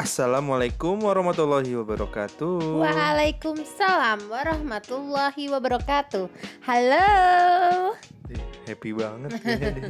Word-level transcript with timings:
Assalamualaikum 0.00 0.96
warahmatullahi 1.04 1.76
wabarakatuh. 1.76 2.80
Waalaikumsalam 2.80 4.32
warahmatullahi 4.32 5.52
wabarakatuh. 5.52 6.24
Halo. 6.64 7.04
Ih, 8.32 8.40
Happy 8.64 8.96
banget 8.96 9.36
kayaknya 9.44 9.68
deh. 9.76 9.84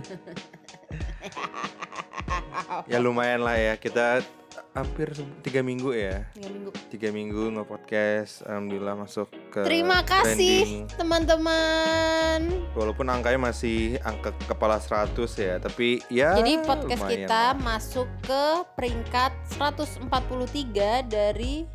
Ya 2.91 2.99
lumayan 2.99 3.47
lah 3.47 3.55
ya 3.55 3.79
kita 3.79 4.27
hampir 4.71 5.11
tiga 5.43 5.61
minggu 5.61 5.91
ya. 5.91 6.23
Tiga 6.31 6.49
minggu. 6.49 6.71
Tiga 6.91 7.09
minggu 7.11 7.43
nge-podcast 7.59 8.47
Alhamdulillah 8.47 8.95
masuk 8.97 9.27
ke 9.51 9.67
Terima 9.67 10.03
kasih 10.07 10.87
teman-teman. 10.95 12.39
Walaupun 12.79 13.11
angkanya 13.11 13.51
masih 13.51 13.99
angka 14.03 14.31
kepala 14.47 14.79
100 14.79 15.11
ya 15.35 15.59
Tapi 15.59 15.99
ya 16.07 16.39
Jadi 16.39 16.63
podcast 16.63 17.03
lumayan 17.03 17.27
kita 17.27 17.43
masuk 17.59 18.07
ke 18.23 18.45
peringkat 18.79 19.33
143 19.59 21.03
dari 21.07 21.67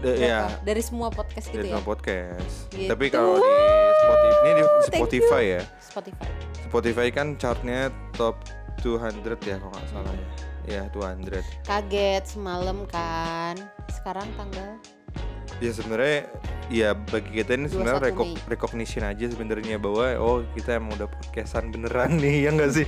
De- 0.00 0.20
ya 0.20 0.52
dari 0.60 0.80
semua 0.80 1.08
podcast 1.08 1.48
gitu 1.48 1.60
dari 1.60 1.68
ya. 1.68 1.76
semua 1.76 1.84
podcast 1.84 2.56
Gitu. 2.72 2.88
Tapi 2.88 3.04
kalau 3.08 3.36
di 3.36 3.52
Spotify 3.94 4.40
Ini 4.40 4.52
di 4.52 4.62
Thank 4.64 4.84
Spotify 4.88 5.42
ya 5.44 5.62
Spotify. 5.80 6.26
Spotify 6.64 7.06
kan 7.08 7.26
chartnya 7.36 7.88
top 8.12 8.36
200 8.80 9.20
ya 9.44 9.56
kalau 9.56 9.72
nggak 9.72 9.88
salah 9.88 10.12
ya 10.12 10.28
Ya 10.64 10.88
200 10.90 11.44
Kaget 11.62 12.24
semalam 12.26 12.84
kan. 12.86 13.56
Sekarang 13.88 14.28
tanggal 14.34 14.80
Ya 15.60 15.70
sebenarnya 15.70 16.26
ya 16.66 16.98
bagi 16.98 17.30
kita 17.36 17.54
ini 17.54 17.68
sebenarnya 17.68 18.00
21 18.00 18.10
recog- 18.10 18.26
Mei. 18.34 18.48
recognition 18.48 19.02
aja 19.04 19.24
sebenarnya 19.24 19.76
bahwa 19.76 20.06
oh 20.18 20.36
kita 20.50 20.74
emang 20.74 20.92
udah 20.94 21.06
podcastan 21.06 21.70
beneran 21.70 22.10
nih 22.18 22.36
ya 22.42 22.50
nggak 22.50 22.72
sih? 22.72 22.86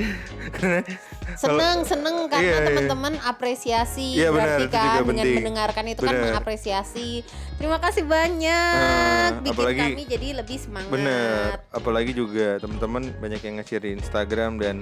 Karena 0.51 0.83
seneng 1.41 1.85
seneng 1.85 2.27
karena 2.27 2.43
Iya, 2.43 2.57
iya. 2.57 2.67
teman-teman 2.67 3.15
apresiasi 3.23 4.19
Iya, 4.19 4.29
benar, 4.29 4.59
berarti 4.59 4.65
itu 4.65 4.73
kan 4.73 4.83
juga 4.83 4.99
dengan 4.99 5.07
penting. 5.23 5.37
mendengarkan 5.39 5.85
itu 5.87 6.01
kan 6.01 6.11
Benar. 6.11 6.25
mengapresiasi 6.27 7.09
terima 7.55 7.79
kasih 7.79 8.05
banyak 8.05 9.31
Eh, 9.31 9.41
bikin 9.43 9.53
apalagi- 9.55 9.81
kami 9.87 10.03
jadi 10.07 10.29
lebih 10.35 10.57
semangat 10.59 10.91
bener, 10.91 11.47
apalagi 11.71 12.13
juga 12.13 12.47
teman-teman 12.59 13.03
banyak 13.15 13.41
yang 13.41 13.55
nge-share 13.57 13.85
di 13.85 13.91
Instagram 13.95 14.53
dan 14.59 14.77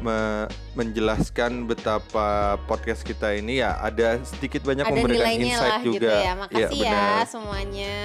me- 0.00 0.48
menjelaskan 0.76 1.64
betapa 1.64 2.60
podcast 2.68 3.02
kita 3.02 3.32
ini 3.36 3.60
ya 3.64 3.76
ada 3.80 4.20
sedikit 4.22 4.64
banyak 4.64 4.84
ada 4.84 4.92
memberikan 4.92 5.32
insight 5.36 5.60
lah 5.60 5.80
juga. 5.82 5.96
gitu 5.96 6.08
ya 6.12 6.32
makasih 6.36 6.80
ya, 6.80 6.92
benar. 6.92 7.24
semuanya 7.28 7.96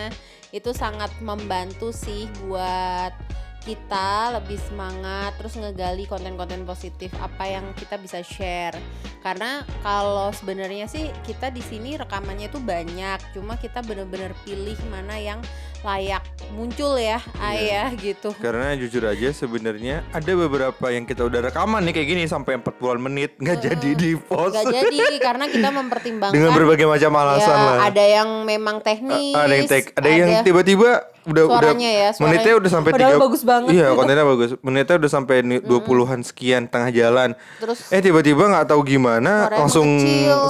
itu 0.52 0.72
sangat 0.75 1.11
membantu 1.23 1.95
sih 1.95 2.28
buat 2.44 3.16
kita 3.61 4.42
lebih 4.42 4.58
semangat 4.58 5.38
terus 5.38 5.53
ngegali 5.53 6.09
konten-konten 6.09 6.66
positif 6.66 7.14
apa 7.22 7.45
yang 7.45 7.66
kita 7.78 7.94
bisa 8.02 8.26
share 8.26 8.73
karena 9.22 9.61
kalau 9.86 10.33
sebenarnya 10.33 10.89
sih 10.89 11.14
kita 11.30 11.53
di 11.53 11.61
sini 11.61 11.94
rekamannya 11.94 12.50
itu 12.50 12.58
banyak 12.58 13.22
cuma 13.38 13.61
kita 13.61 13.86
bener-bener 13.86 14.33
pilih 14.42 14.78
mana 14.89 15.14
yang 15.22 15.38
layak 15.81 16.21
muncul 16.51 16.93
ya 16.93 17.17
Iya. 17.41 17.87
ayah 17.87 17.87
gitu 17.95 18.29
Karena 18.37 18.77
jujur 18.77 19.01
aja 19.01 19.33
sebenarnya 19.33 20.05
ada 20.11 20.31
beberapa 20.35 20.85
yang 20.87 21.09
kita 21.09 21.25
udah 21.25 21.49
rekaman 21.49 21.81
nih 21.81 21.93
kayak 21.95 22.07
gini 22.07 22.23
sampai 22.27 22.59
40 22.59 23.01
menit 23.01 23.33
nggak 23.35 23.57
jadi 23.59 23.89
di 23.95 24.11
post 24.13 24.53
Gak 24.53 24.69
jadi 24.69 25.17
karena 25.17 25.49
kita 25.49 25.69
mempertimbangkan 25.71 26.35
dengan 26.35 26.52
berbagai 26.53 26.85
macam 26.85 27.11
alasan 27.17 27.49
ya, 27.52 27.65
lah. 27.65 27.77
ada 27.87 28.03
yang 28.03 28.29
memang 28.43 28.77
teknis 28.79 29.33
ada 29.33 29.53
yang 29.53 29.65
take, 29.65 29.89
ada, 29.95 30.09
yang 30.09 30.29
tiba-tiba 30.43 30.89
udah 31.21 31.43
udah 31.43 31.43
suaranya 31.53 31.89
ya 31.91 32.07
suaranya 32.09 32.25
menitnya 32.33 32.53
udah 32.57 32.71
sampai 32.71 32.91
padahal 32.91 33.09
tiga 33.13 33.21
bagus 33.21 33.41
banget 33.45 33.69
Iya, 33.71 33.87
kontennya 33.93 34.25
bagus. 34.25 34.49
Menitnya 34.59 34.95
udah 34.97 35.11
sampai 35.11 35.35
ni- 35.45 35.61
20-an 35.61 36.19
sekian 36.25 36.65
tengah 36.65 36.89
jalan. 36.89 37.29
terus 37.61 37.93
Eh 37.93 38.02
tiba-tiba 38.02 38.41
nggak 38.41 38.65
tahu 38.65 38.81
gimana 38.81 39.45
langsung 39.47 39.85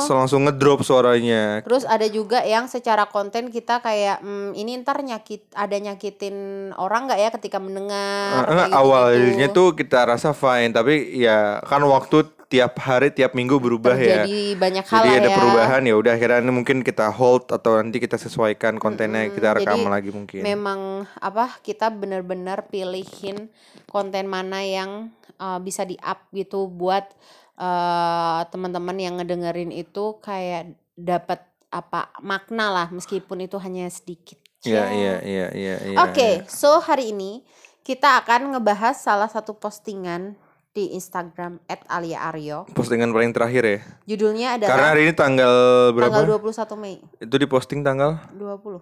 langsung 0.07 0.47
ngedrop 0.47 0.79
suaranya. 0.81 1.59
Terus 1.59 1.83
ada 1.83 2.07
juga 2.07 2.39
yang 2.43 2.71
secara 2.71 3.03
konten 3.03 3.51
kita 3.51 3.83
kayak 3.83 4.23
hmm, 4.23 4.55
ini 4.55 4.79
ntar 4.79 5.03
nyakit 5.21 5.53
ada 5.53 5.77
nyakitin 5.77 6.35
orang 6.81 7.05
nggak 7.05 7.21
ya 7.21 7.29
ketika 7.37 7.61
mendengar? 7.61 8.49
Enggak, 8.49 8.73
kayak 8.73 8.81
awalnya 8.81 9.47
tuh 9.53 9.77
kita 9.77 10.09
rasa 10.09 10.33
fine, 10.33 10.73
tapi 10.73 11.21
ya 11.21 11.61
kan 11.61 11.85
waktu 11.85 12.25
tiap 12.49 12.75
hari 12.83 13.15
tiap 13.15 13.31
minggu 13.31 13.63
berubah 13.63 13.95
ya. 13.95 14.27
terjadi 14.27 14.59
banyak 14.59 14.83
hal 14.83 14.97
Jadi 14.99 15.11
ada 15.23 15.29
ya. 15.31 15.37
perubahan 15.39 15.81
ya 15.87 15.95
udah 15.95 16.11
akhirnya 16.19 16.39
ini 16.43 16.51
mungkin 16.51 16.77
kita 16.83 17.07
hold 17.07 17.47
atau 17.47 17.79
nanti 17.79 18.03
kita 18.03 18.19
sesuaikan 18.19 18.75
kontennya 18.75 19.31
kita 19.31 19.55
jadi 19.55 19.57
rekam 19.63 19.87
lagi 19.87 20.11
mungkin. 20.11 20.43
Memang 20.43 21.07
apa 21.21 21.47
kita 21.63 21.87
benar-benar 21.93 22.67
pilihin 22.67 23.47
konten 23.87 24.27
mana 24.27 24.59
yang 24.65 25.13
uh, 25.39 25.63
bisa 25.63 25.87
di 25.87 25.95
up 26.03 26.27
gitu 26.35 26.67
buat 26.67 27.07
uh, 27.55 28.43
teman-teman 28.51 28.99
yang 28.99 29.15
ngedengerin 29.21 29.71
itu 29.71 30.19
kayak 30.19 30.75
dapat 30.99 31.39
apa 31.71 32.11
makna 32.19 32.67
lah 32.67 32.87
meskipun 32.91 33.47
itu 33.47 33.55
hanya 33.63 33.87
sedikit. 33.87 34.40
Iya 34.61 34.77
Ya. 34.77 34.85
iya 34.87 35.15
iya 35.19 35.47
iya 35.51 35.75
iya. 35.83 35.97
Oke, 36.01 36.45
so 36.45 36.77
hari 36.77 37.09
ini 37.09 37.41
kita 37.81 38.21
akan 38.21 38.53
ngebahas 38.53 38.93
salah 38.93 39.25
satu 39.25 39.53
postingan 39.53 40.37
di 40.71 40.93
Instagram 40.93 41.57
@aliaaryo. 41.65 42.69
Postingan 42.71 43.09
paling 43.09 43.31
terakhir 43.31 43.63
ya. 43.65 43.79
Judulnya 44.07 44.55
Karena 44.55 44.69
adalah 44.69 44.87
hari 44.87 45.01
ini 45.03 45.13
tanggal 45.13 45.53
berapa? 45.91 46.13
tanggal 46.13 46.39
21 46.39 46.77
Mei 46.77 46.95
Itu 47.17 47.35
diposting 47.35 47.81
tanggal 47.81 48.21
20. 48.31 48.79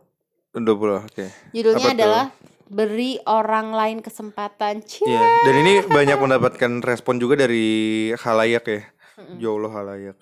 20, 0.52 0.60
oke. 1.02 1.26
Judulnya 1.50 1.80
Apa 1.80 1.88
tuh? 1.88 1.98
adalah 1.98 2.26
beri 2.68 3.12
orang 3.24 3.72
lain 3.72 3.98
kesempatan. 4.00 4.84
Cie. 4.84 5.08
Iya, 5.08 5.24
dan 5.42 5.56
ini 5.58 5.74
banyak 5.82 6.18
mendapatkan 6.20 6.72
respon 6.84 7.18
juga 7.18 7.40
dari 7.40 7.66
halayak 8.14 8.66
ya. 8.68 8.82
Ya 9.36 9.50
Allah 9.50 9.72
halayak. 9.74 10.20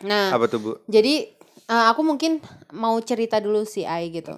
Nah, 0.00 0.30
Apa 0.30 0.46
tuh, 0.46 0.58
Bu? 0.58 0.72
jadi 0.86 1.28
eh, 1.70 1.84
aku 1.94 2.02
mungkin 2.02 2.42
mau 2.74 2.98
cerita 2.98 3.38
dulu 3.38 3.62
sih 3.62 3.86
Ai 3.86 4.10
gitu. 4.10 4.34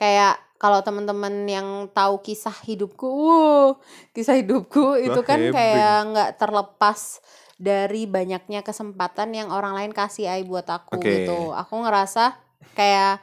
Kayak 0.00 0.40
kalau 0.56 0.80
teman-teman 0.84 1.44
yang 1.48 1.68
tahu 1.92 2.20
kisah 2.20 2.52
hidupku, 2.64 3.04
wow, 3.04 3.68
kisah 4.16 4.40
hidupku 4.40 4.96
itu 5.00 5.20
Wah, 5.20 5.24
kan 5.24 5.40
hebring. 5.40 5.56
kayak 5.56 5.96
nggak 6.12 6.30
terlepas 6.40 7.20
dari 7.60 8.08
banyaknya 8.08 8.64
kesempatan 8.64 9.36
yang 9.36 9.48
orang 9.52 9.76
lain 9.76 9.92
kasih 9.92 10.32
Ai 10.32 10.44
buat 10.48 10.64
aku 10.68 11.00
Oke. 11.00 11.24
gitu. 11.24 11.52
Aku 11.52 11.84
ngerasa 11.84 12.40
kayak 12.72 13.20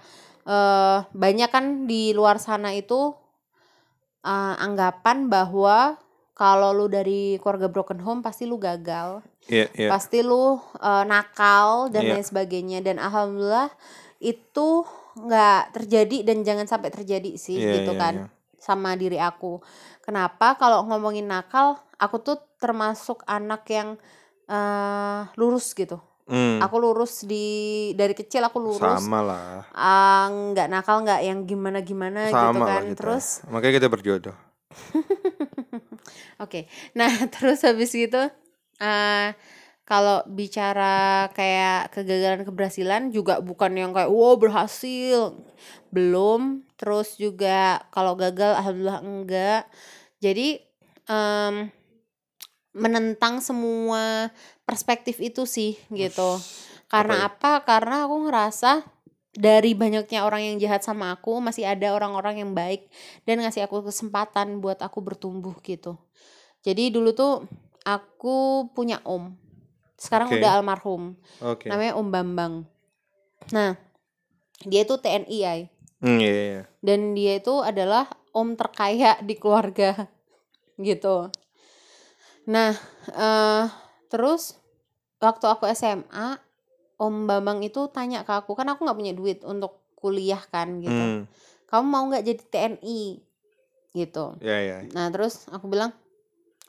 eh 0.47 0.97
banyak 1.11 1.49
kan 1.51 1.89
di 1.89 2.13
luar 2.13 2.37
sana 2.37 2.73
itu 2.77 3.13
eh, 4.25 4.55
anggapan 4.61 5.29
bahwa 5.29 5.97
kalau 6.37 6.69
lu 6.69 6.85
dari 6.85 7.41
keluarga 7.41 7.65
broken 7.65 7.97
home 7.97 8.21
pasti 8.21 8.45
lu 8.45 8.61
gagal 8.61 9.25
Iya, 9.49 9.65
iya. 9.73 9.89
pasti 9.89 10.21
lu 10.21 10.37
uh, 10.77 11.03
nakal 11.03 11.89
dan 11.89 12.05
Iya. 12.05 12.11
lain 12.13 12.25
sebagainya 12.25 12.79
dan 12.79 13.01
alhamdulillah 13.01 13.73
itu 14.19 14.85
nggak 15.17 15.73
terjadi 15.73 16.21
dan 16.21 16.45
jangan 16.45 16.69
sampai 16.69 16.93
terjadi 16.93 17.33
sih 17.35 17.57
Iya, 17.57 17.81
gitu 17.81 17.91
iya, 17.93 17.99
kan 17.99 18.15
iya. 18.21 18.27
sama 18.57 18.93
diri 18.93 19.17
aku 19.17 19.57
kenapa 19.99 20.53
kalau 20.55 20.85
ngomongin 20.85 21.25
nakal 21.25 21.73
aku 21.97 22.21
tuh 22.21 22.37
termasuk 22.57 23.25
anak 23.25 23.65
yang 23.67 23.97
uh, 24.45 25.25
lurus 25.35 25.73
gitu 25.73 25.97
Hmm, 26.27 26.59
aku 26.59 26.75
lurus 26.75 27.23
di 27.23 27.47
dari 27.95 28.11
kecil 28.11 28.43
aku 28.43 28.59
lurus 28.59 28.83
sama 28.99 29.23
lah. 29.23 29.63
Ah, 29.71 30.27
nggak 30.27 30.67
nakal 30.67 30.99
nggak 30.99 31.23
yang 31.23 31.47
gimana 31.47 31.79
gimana 31.79 32.27
gitu 32.27 32.35
Sama 32.35 32.59
lah 32.59 32.67
kan 32.67 32.83
kita. 32.83 32.97
terus 32.99 33.25
Makanya 33.47 33.73
kita 33.79 33.87
berjodoh. 33.87 34.35
Oke, 36.41 36.67
nah 36.97 37.09
terus 37.33 37.61
habis 37.65 37.91
gitu, 37.93 38.21
eh 38.81 39.29
kalau 39.87 40.19
bicara 40.27 41.31
kayak 41.31 41.95
kegagalan 41.95 42.43
keberhasilan 42.43 43.07
juga 43.15 43.39
bukan 43.39 43.71
yang 43.71 43.95
kayak 43.95 44.11
wow 44.11 44.35
berhasil, 44.35 45.31
belum. 45.95 46.67
Terus 46.75 47.15
juga 47.15 47.87
kalau 47.95 48.19
gagal 48.19 48.59
alhamdulillah 48.59 48.99
enggak. 48.99 49.63
Jadi 50.19 50.59
em, 51.07 51.71
menentang 52.75 53.39
semua 53.39 54.27
perspektif 54.67 55.23
itu 55.23 55.47
sih 55.47 55.79
gitu. 55.95 56.35
Karena 56.91 57.23
ya? 57.23 57.31
apa? 57.31 57.63
Karena 57.63 58.03
aku 58.03 58.27
ngerasa 58.27 58.83
dari 59.37 59.77
banyaknya 59.77 60.25
orang 60.25 60.41
yang 60.41 60.55
jahat 60.57 60.81
sama 60.81 61.13
aku 61.13 61.37
masih 61.37 61.69
ada 61.69 61.93
orang-orang 61.93 62.41
yang 62.41 62.57
baik 62.57 62.89
dan 63.29 63.37
ngasih 63.45 63.69
aku 63.69 63.85
kesempatan 63.85 64.57
buat 64.57 64.81
aku 64.81 64.97
bertumbuh 65.05 65.53
gitu. 65.61 65.93
Jadi 66.65 66.89
dulu 66.89 67.13
tuh 67.13 67.45
aku 67.85 68.67
punya 68.73 68.97
om. 69.05 69.37
Sekarang 69.93 70.33
Oke. 70.33 70.41
udah 70.41 70.51
almarhum. 70.57 71.13
Oke. 71.41 71.69
Namanya 71.69 71.93
Om 71.97 72.09
Bambang. 72.09 72.53
Nah, 73.53 73.77
dia 74.65 74.81
itu 74.85 74.97
TNI 74.97 75.37
ya. 75.37 75.53
Hmm, 76.01 76.17
iya, 76.21 76.33
iya. 76.33 76.63
Dan 76.81 77.13
dia 77.13 77.37
itu 77.37 77.61
adalah 77.61 78.09
om 78.33 78.53
terkaya 78.57 79.17
di 79.21 79.37
keluarga 79.37 80.09
gitu. 80.81 81.29
Nah, 82.49 82.73
eh 83.13 83.65
terus 84.09 84.57
waktu 85.17 85.45
aku 85.49 85.65
SMA, 85.73 86.37
Om 86.97 87.29
Bambang 87.29 87.61
itu 87.61 87.85
tanya 87.93 88.25
ke 88.25 88.33
aku, 88.33 88.57
kan 88.57 88.65
aku 88.73 88.81
nggak 88.81 88.97
punya 88.97 89.13
duit 89.13 89.39
untuk 89.45 89.77
kuliah 89.93 90.41
kan 90.49 90.81
gitu. 90.81 90.93
Hmm, 90.93 91.21
Kamu 91.69 91.85
mau 91.85 92.03
nggak 92.09 92.25
jadi 92.25 92.41
TNI? 92.49 93.01
Gitu. 93.93 94.25
ya 94.41 94.57
ya. 94.61 94.77
Nah 94.93 95.09
terus 95.09 95.45
aku 95.49 95.69
bilang 95.69 95.89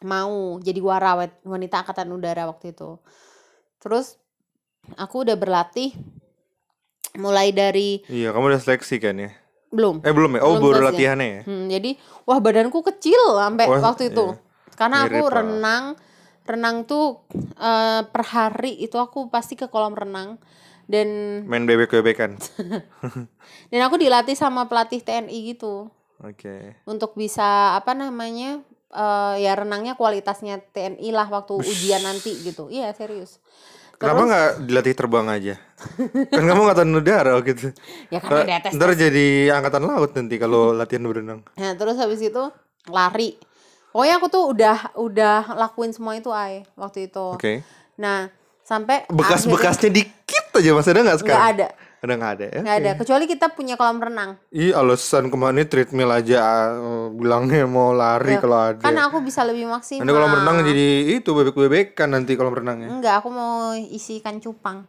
mau 0.05 0.57
jadi 0.63 0.79
warawet 0.81 1.33
wanita 1.45 1.85
angkatan 1.85 2.13
udara 2.13 2.45
waktu 2.49 2.73
itu. 2.77 3.01
Terus 3.81 4.17
aku 4.97 5.25
udah 5.29 5.37
berlatih 5.37 5.93
mulai 7.19 7.51
dari 7.51 8.05
Iya, 8.07 8.31
kamu 8.33 8.53
udah 8.55 8.61
seleksi 8.63 8.97
kan 9.03 9.17
ya? 9.19 9.31
belum 9.69 10.01
Eh 10.01 10.13
belum 10.17 10.39
ya? 10.39 10.41
Oh, 10.45 10.57
Belum 10.57 10.65
baru 10.65 10.81
ya. 10.81 10.87
latihannya 10.93 11.27
ya? 11.29 11.43
Hmm, 11.45 11.65
jadi 11.69 11.91
wah 12.25 12.39
badanku 12.41 12.81
kecil 12.81 13.21
sampai 13.37 13.67
waktu 13.69 14.13
itu. 14.13 14.27
iya. 14.33 14.37
Karena 14.79 14.97
Mirip 15.05 15.21
aku 15.21 15.25
lah. 15.29 15.45
Renang, 16.49 16.89
tuh 16.89 17.23
eh, 17.61 18.03
per 18.09 18.25
hari 18.25 18.81
itu 18.81 18.97
aku 18.97 19.29
pasti 19.29 19.55
ke 19.55 19.69
kolam 19.69 19.93
renang 19.93 20.41
dan 20.89 21.09
Main 21.45 21.69
bebek-bebekan. 21.69 22.41
dan 23.71 23.81
aku 23.85 24.01
dilatih 24.01 24.35
sama 24.35 24.65
pelatih 24.67 25.05
TNI 25.05 25.53
gitu 25.53 25.93
Oke. 26.25 26.81
untuk 26.89 27.13
bisa 27.13 27.77
apa 27.77 27.93
namanya 27.93 28.65
eh, 28.91 29.35
ya 29.45 29.53
renangnya 29.53 29.95
kualitasnya 30.01 30.65
TNI 30.73 31.13
lah 31.13 31.29
waktu 31.29 31.61
ujian 31.61 32.01
nanti 32.01 32.33
gitu. 32.41 32.73
Iya 32.73 32.91
serius. 32.97 33.39
Kenapa 33.99 34.23
nggak 34.31 34.51
dilatih 34.71 34.95
terbang 34.95 35.27
aja? 35.27 35.55
kan 36.31 36.45
kamu 36.47 36.71
angkatan 36.71 36.95
udara 36.95 37.35
gitu. 37.43 37.75
Ya 38.15 38.23
karena 38.23 38.47
ada 38.47 38.71
tes. 38.71 38.79
Ntar 38.79 38.95
jadi 38.95 39.51
angkatan 39.59 39.83
laut 39.83 40.15
nanti 40.15 40.39
kalau 40.39 40.71
latihan 40.71 41.03
berenang. 41.03 41.43
Nah 41.59 41.75
terus 41.75 41.99
habis 41.99 42.23
itu 42.23 42.43
lari. 42.87 43.35
Pokoknya 43.91 44.15
aku 44.17 44.27
tuh 44.27 44.45
udah 44.49 44.77
udah 44.95 45.37
lakuin 45.55 45.91
semua 45.91 46.15
itu 46.15 46.29
ay 46.29 46.65
waktu 46.75 47.07
itu. 47.07 47.27
Oke. 47.33 47.65
Nah 47.97 48.29
sampai 48.61 49.09
Bekas-bekasnya 49.09 49.89
dikit 49.91 50.45
aja 50.53 50.71
masih 50.73 50.91
ada 50.91 51.01
nggak 51.03 51.19
sekarang? 51.19 51.35
nggak 51.35 51.53
ada 51.55 51.69
Ada 51.99 52.13
nggak 52.15 52.33
ada 52.33 52.45
ya? 52.47 52.61
nggak 52.61 52.77
ada 52.77 52.91
kecuali 52.95 53.25
kita 53.25 53.47
punya 53.49 53.75
kolam 53.75 53.97
renang 53.99 54.37
Ih 54.51 54.71
alasan 54.71 55.27
ke 55.27 55.37
mana 55.37 55.65
treadmill 55.65 56.11
aja 56.11 56.39
uh, 56.71 57.09
bilangnya 57.11 57.65
mau 57.65 57.91
lari 57.91 58.35
Ya, 58.35 58.39
kalau 58.39 58.59
ada. 58.61 58.79
kan 58.79 58.95
aku 59.01 59.19
bisa 59.21 59.41
lebih 59.43 59.65
maksimal 59.65 60.03
Nanti 60.03 60.13
kolam 60.13 60.31
renang 60.33 60.57
jadi 60.63 60.89
itu 61.17 61.31
bebek-bebekan 61.33 62.09
nanti 62.09 62.35
kolam 62.35 62.53
renangnya. 62.53 62.93
enggak 62.93 63.15
aku 63.17 63.29
mau 63.31 63.55
isi 63.73 64.19
ikan 64.19 64.37
cupang 64.37 64.85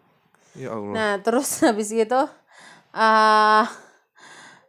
Ya 0.54 0.70
Allah. 0.70 0.92
nah 0.92 1.12
terus 1.18 1.48
habis 1.64 1.88
gitu 1.88 2.20
eh 2.92 3.64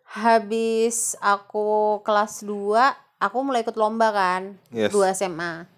habis 0.07 0.97
aku 1.19 1.69
kelas 2.01 2.43
2 2.43 3.10
aku 3.21 3.37
mulai 3.41 3.61
ikut 3.61 3.77
lomba 3.77 4.11
kan 4.11 4.57
Yes. 4.71 4.91
2 4.91 5.13
SMA 5.15 5.69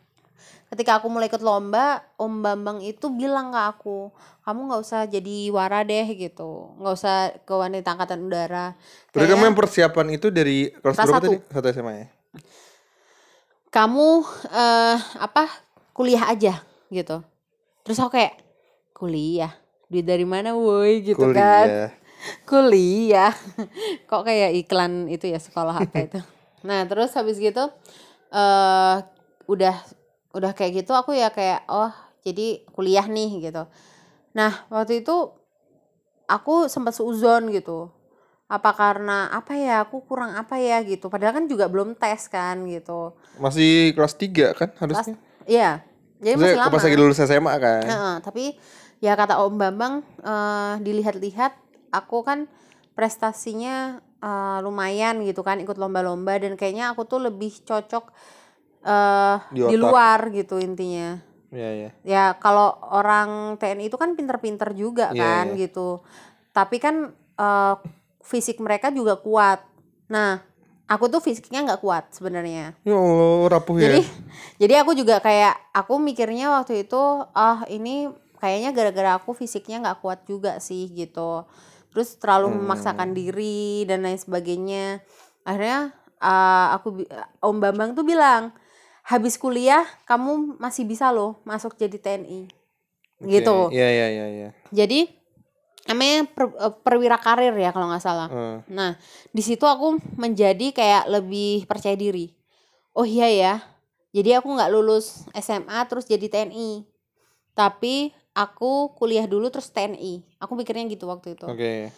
ketika 0.69 0.97
aku 0.97 1.07
mulai 1.07 1.29
ikut 1.29 1.43
lomba 1.43 2.01
Om 2.17 2.41
Bambang 2.41 2.81
itu 2.81 3.11
bilang 3.11 3.51
ke 3.51 3.61
aku 3.61 3.99
kamu 4.41 4.61
nggak 4.65 4.81
usah 4.81 5.01
jadi 5.05 5.51
wara 5.51 5.83
deh 5.83 6.07
gitu 6.09 6.73
nggak 6.79 6.95
usah 6.95 7.17
ke 7.39 7.53
wanita 7.53 7.93
angkatan 7.93 8.23
udara 8.23 8.73
Berarti 9.11 9.29
kamu 9.29 9.45
yang 9.45 9.59
persiapan 9.59 10.07
itu 10.11 10.33
dari 10.33 10.73
kelas 10.73 10.97
berapa 10.97 11.13
satu. 11.13 11.27
tadi? 11.29 11.37
Satu 11.45 11.67
SMA 11.71 11.93
ya? 11.95 12.07
kamu 13.69 14.09
eh 14.49 14.99
apa 15.19 15.45
kuliah 15.93 16.25
aja 16.27 16.61
gitu 16.89 17.21
terus 17.83 17.99
aku 17.99 18.17
kayak 18.17 18.37
kuliah 18.93 19.53
duit 19.89 20.05
dari 20.05 20.25
mana 20.25 20.53
woi 20.53 21.01
gitu 21.03 21.33
kan 21.33 21.69
Kuliah. 21.69 21.91
kuliah 22.51 23.33
kok 24.09 24.23
kayak 24.23 24.57
iklan 24.57 25.05
itu 25.07 25.27
ya 25.27 25.37
sekolah 25.37 25.75
apa 25.79 25.97
itu 26.01 26.21
nah 26.63 26.87
terus 26.87 27.11
habis 27.13 27.37
gitu 27.37 27.69
eh 28.33 28.97
udah 29.47 29.77
udah 30.33 30.53
kayak 30.55 30.83
gitu 30.83 30.93
aku 30.95 31.13
ya 31.13 31.29
kayak 31.29 31.67
oh 31.69 31.93
jadi 32.23 32.63
kuliah 32.71 33.05
nih 33.05 33.51
gitu. 33.51 33.67
Nah 34.33 34.65
waktu 34.71 35.03
itu 35.03 35.35
aku 36.25 36.71
sempat 36.71 36.95
seuzon 36.97 37.51
gitu. 37.51 37.91
Apa 38.47 38.77
karena 38.77 39.33
apa 39.33 39.57
ya 39.57 39.83
aku 39.85 40.05
kurang 40.05 40.37
apa 40.37 40.57
ya 40.57 40.81
gitu. 40.85 41.09
Padahal 41.09 41.41
kan 41.41 41.45
juga 41.49 41.67
belum 41.67 41.97
tes 41.97 42.29
kan 42.29 42.63
gitu. 42.69 43.17
Masih 43.37 43.93
kelas 43.93 44.15
3 44.15 44.53
kan 44.53 44.69
Kelas- 44.71 44.81
harusnya? 44.81 45.17
iya. 45.45 45.71
Jadi 46.23 46.39
masih 46.39 46.55
Maksudnya 46.55 46.63
lama. 46.63 46.75
pas 46.79 46.85
lagi 46.87 46.97
lulus 46.97 47.19
SMA 47.19 47.55
kan? 47.59 47.83
Tapi 48.23 48.45
ya 49.03 49.13
kata 49.19 49.43
Om 49.43 49.55
Bambang 49.59 49.95
eh, 50.23 50.75
dilihat-lihat 50.81 51.53
aku 51.91 52.23
kan 52.23 52.47
prestasinya 52.95 53.99
eh, 54.23 54.59
lumayan 54.63 55.21
gitu 55.27 55.43
kan 55.43 55.59
ikut 55.59 55.77
lomba-lomba 55.77 56.39
dan 56.39 56.55
kayaknya 56.55 56.95
aku 56.95 57.03
tuh 57.05 57.21
lebih 57.27 57.51
cocok 57.67 58.15
eh 58.83 59.37
Di 59.55 59.63
di, 59.71 59.77
luar 59.79 60.31
gitu 60.35 60.59
intinya. 60.59 61.19
Iya, 61.53 61.71
iya. 61.77 61.91
Ya 62.03 62.25
kalau 62.41 62.75
orang 62.91 63.61
TNI 63.61 63.93
itu 63.93 64.01
kan 64.01 64.17
pinter-pinter 64.17 64.73
juga 64.73 65.13
Iya, 65.13 65.21
kan 65.21 65.45
iya. 65.53 65.69
gitu. 65.69 66.01
Tapi 66.51 66.77
kan 66.81 67.13
eh, 67.39 67.75
fisik 68.25 68.59
mereka 68.63 68.89
juga 68.91 69.19
kuat. 69.21 69.63
Nah, 70.09 70.41
aku 70.89 71.09
tuh 71.13 71.21
fisiknya 71.21 71.63
nggak 71.63 71.83
kuat 71.83 72.11
sebenarnya. 72.15 72.75
Ya 72.83 72.97
Allah, 72.97 73.49
rapuh 73.59 73.77
ya. 73.79 73.91
Jadi 73.91 74.01
jadi 74.63 74.75
aku 74.83 74.93
juga 74.97 75.19
kayak 75.23 75.55
aku 75.75 75.99
mikirnya 76.03 76.51
waktu 76.63 76.87
itu 76.89 77.03
ah 77.37 77.63
ini 77.69 78.11
kayaknya 78.43 78.75
gara-gara 78.75 79.11
aku 79.21 79.37
fisiknya 79.37 79.79
nggak 79.85 79.99
kuat 80.03 80.27
juga 80.27 80.59
sih 80.59 80.91
gitu. 80.91 81.47
Terus 81.93 82.17
terlalu 82.17 82.49
Hmm. 82.53 82.59
memaksakan 82.65 83.13
diri 83.13 83.85
dan 83.85 84.03
lain 84.03 84.17
sebagainya. 84.17 85.05
Akhirnya 85.45 85.93
ah, 86.19 86.73
aku 86.75 87.05
Om 87.45 87.57
Bambang 87.61 87.93
tuh 87.93 88.03
bilang, 88.03 88.55
"Habis 89.05 89.37
kuliah 89.37 89.85
kamu 90.09 90.57
masih 90.57 90.89
bisa 90.89 91.13
loh 91.13 91.39
masuk 91.45 91.77
jadi 91.77 91.99
TNI." 92.01 92.49
Gitu. 93.23 93.53
Oke, 93.69 93.77
Iya, 93.77 93.89
iya, 93.93 94.07
iya, 94.09 94.27
iya. 94.31 94.49
Jadi 94.73 95.07
namanya 95.85 96.25
per- 96.31 96.55
eh, 96.57 96.75
perwira 96.81 97.19
karir 97.19 97.53
ya 97.59 97.75
kalau 97.75 97.91
nggak 97.91 98.03
salah. 98.03 98.29
Heeh. 98.31 98.57
Nah, 98.71 98.97
di 99.31 99.43
situ 99.43 99.67
aku 99.67 99.99
menjadi 100.17 100.71
kayak 100.73 101.11
lebih 101.11 101.67
percaya 101.67 101.99
diri. 101.99 102.31
Oh 102.95 103.05
iya 103.05 103.29
ya. 103.29 103.55
Jadi 104.13 104.37
aku 104.37 104.49
nggak 104.53 104.71
lulus 104.73 105.27
SMA 105.35 105.85
terus 105.91 106.07
jadi 106.07 106.25
TNI. 106.29 106.85
Tapi 107.53 108.13
aku 108.33 108.97
kuliah 108.97 109.25
dulu 109.29 109.49
terus 109.53 109.69
TNI. 109.73 110.25
Aku 110.41 110.57
mikirnya 110.57 110.89
gitu 110.89 111.09
waktu 111.09 111.37
itu. 111.37 111.47
Oke. 111.49 111.93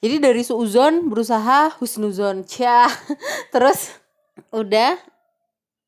Jadi 0.00 0.16
dari 0.16 0.42
suuzon 0.44 1.08
berusaha 1.12 1.76
husnuzon. 1.80 2.44
Cia. 2.48 2.88
terus 3.54 3.92
udah 4.50 4.96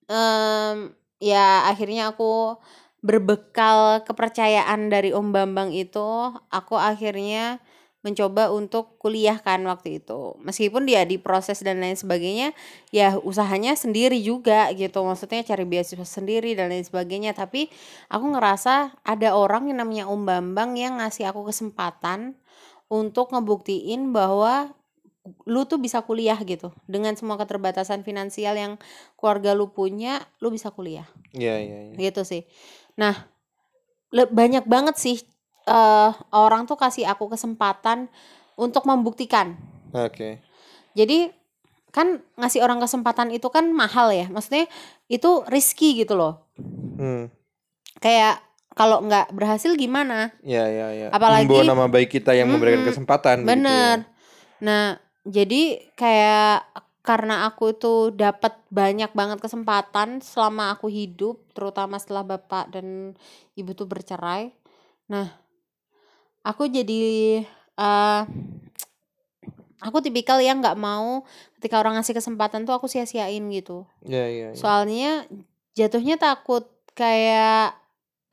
em, 0.08 0.92
ya 1.18 1.66
akhirnya 1.72 2.12
aku 2.12 2.60
berbekal 3.02 4.06
kepercayaan 4.06 4.86
dari 4.86 5.10
Om 5.10 5.34
Bambang 5.34 5.74
itu, 5.74 6.30
aku 6.54 6.78
akhirnya 6.78 7.58
mencoba 8.02 8.50
untuk 8.50 8.98
kuliah 8.98 9.38
kan 9.38 9.62
waktu 9.62 10.02
itu. 10.02 10.34
Meskipun 10.42 10.84
dia 10.84 11.06
diproses 11.06 11.62
dan 11.62 11.78
lain 11.78 11.94
sebagainya, 11.94 12.50
ya 12.90 13.14
usahanya 13.22 13.78
sendiri 13.78 14.18
juga 14.18 14.68
gitu. 14.74 15.06
Maksudnya 15.06 15.46
cari 15.46 15.62
beasiswa 15.62 16.02
sendiri 16.02 16.58
dan 16.58 16.74
lain 16.74 16.82
sebagainya. 16.82 17.30
Tapi 17.30 17.70
aku 18.10 18.26
ngerasa 18.34 18.98
ada 19.06 19.38
orang 19.38 19.70
yang 19.70 19.86
namanya 19.86 20.10
Om 20.10 20.22
Bambang 20.26 20.74
yang 20.74 20.98
ngasih 20.98 21.30
aku 21.30 21.46
kesempatan 21.46 22.34
untuk 22.90 23.30
ngebuktiin 23.30 24.10
bahwa 24.10 24.74
lu 25.46 25.62
tuh 25.70 25.78
bisa 25.78 26.02
kuliah 26.02 26.36
gitu. 26.42 26.74
Dengan 26.90 27.14
semua 27.14 27.38
keterbatasan 27.38 28.02
finansial 28.02 28.58
yang 28.58 28.72
keluarga 29.14 29.54
lu 29.54 29.70
punya, 29.70 30.26
lu 30.42 30.50
bisa 30.50 30.74
kuliah 30.74 31.06
Iya, 31.30 31.54
iya, 31.62 31.78
iya. 31.88 32.10
gitu 32.10 32.26
sih. 32.26 32.42
Nah, 32.98 33.30
banyak 34.10 34.66
banget 34.66 34.98
sih 34.98 35.22
eh 35.66 36.10
orang 36.34 36.66
tuh 36.66 36.74
kasih 36.76 37.06
aku 37.06 37.30
kesempatan 37.30 38.10
untuk 38.58 38.84
membuktikan. 38.84 39.54
Oke. 39.94 40.42
Jadi 40.92 41.30
kan 41.92 42.24
ngasih 42.40 42.64
orang 42.64 42.80
kesempatan 42.80 43.28
itu 43.30 43.48
kan 43.52 43.68
mahal 43.70 44.10
ya. 44.10 44.26
Maksudnya 44.32 44.66
itu 45.12 45.44
risky 45.48 45.96
gitu 46.00 46.16
loh. 46.16 46.48
Hmm. 46.96 47.28
Kayak 48.00 48.40
kalau 48.72 49.04
nggak 49.04 49.36
berhasil 49.36 49.76
gimana? 49.76 50.32
Iya, 50.40 50.64
iya, 50.68 50.88
iya. 50.92 51.08
Apalagi- 51.12 51.44
Membawa 51.44 51.64
nama 51.68 51.86
baik 51.92 52.08
kita 52.08 52.32
yang 52.32 52.48
memberikan 52.48 52.82
Mm-mm. 52.82 52.90
kesempatan 52.90 53.36
begitu 53.44 53.52
ya. 53.52 53.52
Bener. 53.52 53.96
Nah, 54.64 54.84
jadi 55.28 55.92
kayak 55.92 56.64
karena 57.02 57.50
aku 57.50 57.74
itu 57.74 58.14
dapat 58.14 58.56
banyak 58.70 59.10
banget 59.12 59.42
kesempatan 59.42 60.22
selama 60.22 60.70
aku 60.72 60.86
hidup, 60.86 61.42
terutama 61.52 61.98
setelah 61.98 62.22
bapak 62.22 62.70
dan 62.72 63.12
ibu 63.58 63.70
tuh 63.74 63.90
bercerai. 63.90 64.54
Nah, 65.10 65.34
aku 66.42 66.68
jadi 66.68 67.02
eh 67.78 68.22
aku 69.82 69.98
tipikal 69.98 70.38
yang 70.38 70.62
nggak 70.62 70.78
mau 70.78 71.26
ketika 71.58 71.78
orang 71.78 71.98
ngasih 71.98 72.14
kesempatan 72.14 72.62
tuh 72.62 72.74
aku 72.74 72.86
sia-siain 72.86 73.42
gitu. 73.50 73.82
Iya, 74.06 74.26
iya, 74.30 74.48
iya. 74.54 74.58
Soalnya 74.58 75.26
jatuhnya 75.74 76.20
takut 76.20 76.68
kayak 76.92 77.74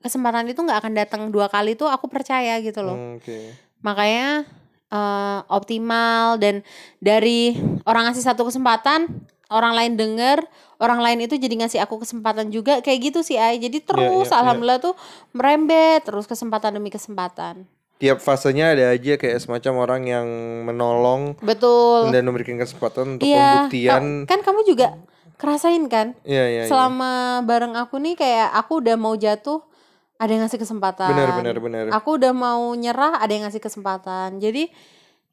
kesempatan 0.03 0.47
itu 0.47 0.59
nggak 0.63 0.79
akan 0.79 0.93
datang 0.95 1.21
dua 1.31 1.51
kali 1.51 1.75
tuh 1.75 1.87
aku 1.91 2.07
percaya 2.07 2.59
gitu 2.63 2.83
loh 2.83 2.95
Hmm, 2.95 3.15
Oke. 3.19 3.51
makanya 3.83 4.47
eh, 4.91 5.39
optimal 5.51 6.39
dan 6.39 6.63
dari 7.03 7.55
orang 7.83 8.11
ngasih 8.11 8.23
satu 8.23 8.47
kesempatan 8.47 9.11
orang 9.51 9.73
lain 9.75 9.93
denger 9.99 10.43
orang 10.79 11.03
lain 11.03 11.27
itu 11.27 11.35
jadi 11.35 11.51
ngasih 11.65 11.79
aku 11.83 11.99
kesempatan 11.99 12.47
juga 12.47 12.79
kayak 12.79 13.11
gitu 13.11 13.19
sih 13.23 13.35
ay 13.35 13.59
jadi 13.59 13.83
terus 13.83 14.31
iya, 14.31 14.35
iya. 14.35 14.39
alhamdulillah 14.39 14.79
tuh 14.79 14.95
merembet 15.35 16.07
terus 16.07 16.23
kesempatan 16.27 16.79
demi 16.79 16.87
kesempatan 16.87 17.67
Tiap 17.99 18.17
fasenya 18.17 18.71
ada 18.71 18.85
aja 18.89 19.13
kayak 19.13 19.37
semacam 19.37 19.73
orang 19.77 20.01
yang 20.05 20.27
menolong 20.63 21.35
betul 21.37 22.07
dan 22.09 22.23
memberikan 22.23 22.55
kesempatan 22.55 23.15
untuk 23.15 23.27
iya 23.27 23.67
pembuktian. 23.67 24.23
ka- 24.23 24.27
kan 24.29 24.39
kamu 24.41 24.59
juga 24.63 24.87
kerasain 25.35 25.83
kan 25.85 26.15
Iya, 26.23 26.45
iya, 26.45 26.61
iya. 26.63 26.63
selama 26.65 27.11
bareng 27.43 27.75
aku 27.75 27.95
nih 27.97 28.15
kayak 28.15 28.55
aku 28.55 28.79
udah 28.79 28.95
mau 28.95 29.13
jatuh 29.13 29.59
ada 30.15 30.27
yang 30.29 30.43
ngasih 30.43 30.57
kesempatan. 30.57 31.11
Benar, 31.11 31.29
benar, 31.33 31.55
benar. 31.57 31.83
Aku 31.93 32.15
udah 32.15 32.31
mau 32.31 32.71
nyerah, 32.73 33.19
ada 33.19 33.31
yang 33.31 33.47
ngasih 33.47 33.59
kesempatan. 33.61 34.35
Jadi 34.37 34.67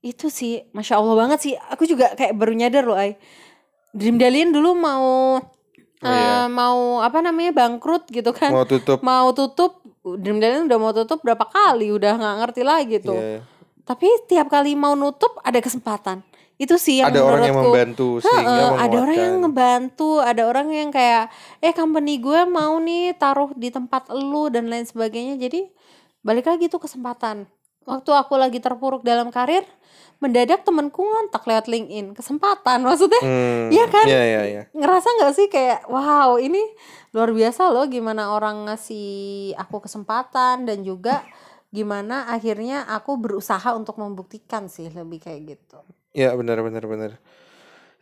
itu 0.01 0.27
sih, 0.29 0.63
masya 0.71 0.95
Allah 0.97 1.15
banget 1.17 1.39
sih. 1.41 1.55
Aku 1.67 1.83
juga 1.83 2.15
kayak 2.15 2.31
baru 2.33 2.55
nyadar 2.55 2.83
loh, 2.83 2.95
ay. 2.95 3.19
Dream 3.91 4.15
Dalian 4.15 4.51
dulu 4.51 4.75
mau 4.75 5.43
Oh, 5.97 6.07
iya. 6.07 6.45
eh, 6.45 6.47
mau 6.47 7.01
apa 7.01 7.19
namanya 7.19 7.51
bangkrut 7.51 8.07
gitu 8.09 8.31
kan? 8.31 8.53
Mau 8.53 8.63
tutup. 8.63 9.01
Mau 9.01 9.33
tutup. 9.33 9.83
Dream 10.15 10.39
Dalian 10.39 10.71
udah 10.71 10.79
mau 10.79 10.95
tutup 10.95 11.19
berapa 11.27 11.43
kali, 11.43 11.91
udah 11.91 12.15
nggak 12.15 12.37
ngerti 12.47 12.63
lagi 12.63 12.97
tuh. 13.03 13.19
Iya. 13.19 13.43
Tapi 13.83 14.07
tiap 14.31 14.47
kali 14.47 14.79
mau 14.79 14.95
nutup 14.95 15.43
ada 15.43 15.59
kesempatan. 15.59 16.23
Itu 16.57 16.81
sih 16.81 17.05
yang 17.05 17.13
Ada 17.13 17.21
orang 17.21 17.43
yang 17.45 17.59
membantu 17.61 18.09
sehingga 18.25 18.49
Heeh, 18.49 18.81
ada 18.81 18.97
orang 18.97 19.19
yang 19.19 19.35
ngebantu, 19.45 20.11
ada 20.25 20.43
orang 20.49 20.69
yang 20.73 20.89
kayak 20.89 21.29
eh 21.61 21.75
company 21.77 22.17
gue 22.17 22.49
mau 22.49 22.81
nih 22.81 23.13
taruh 23.21 23.53
di 23.53 23.69
tempat 23.69 24.09
elu 24.09 24.49
dan 24.49 24.71
lain 24.71 24.89
sebagainya. 24.89 25.37
Jadi 25.37 25.69
balik 26.25 26.49
lagi 26.49 26.73
tuh 26.73 26.81
kesempatan. 26.81 27.45
Waktu 27.87 28.11
aku 28.11 28.35
lagi 28.35 28.59
terpuruk 28.59 29.07
dalam 29.07 29.31
karir, 29.31 29.63
mendadak 30.19 30.67
temenku 30.67 31.07
ngontak 31.07 31.47
lewat 31.47 31.71
LinkedIn, 31.71 32.19
kesempatan 32.19 32.83
maksudnya. 32.83 33.23
Hmm, 33.23 33.71
Iya 33.71 33.87
kan? 33.87 34.07
Iya, 34.11 34.23
iya, 34.27 34.43
iya. 34.43 34.63
Ngerasa 34.75 35.09
nggak 35.23 35.33
sih 35.39 35.47
kayak 35.47 35.87
wow, 35.87 36.35
ini 36.43 36.59
luar 37.15 37.31
biasa 37.31 37.71
loh 37.71 37.87
gimana 37.87 38.35
orang 38.35 38.67
ngasih 38.67 39.55
aku 39.55 39.87
kesempatan 39.87 40.67
dan 40.67 40.83
juga 40.83 41.23
gimana 41.71 42.27
akhirnya 42.33 42.89
aku 42.91 43.21
berusaha 43.21 43.73
untuk 43.77 44.03
membuktikan 44.03 44.67
sih 44.67 44.91
lebih 44.91 45.23
kayak 45.23 45.57
gitu. 45.57 45.79
Ya 46.11 46.35
benar 46.35 46.65
benar 46.67 46.85
benar. 46.91 47.13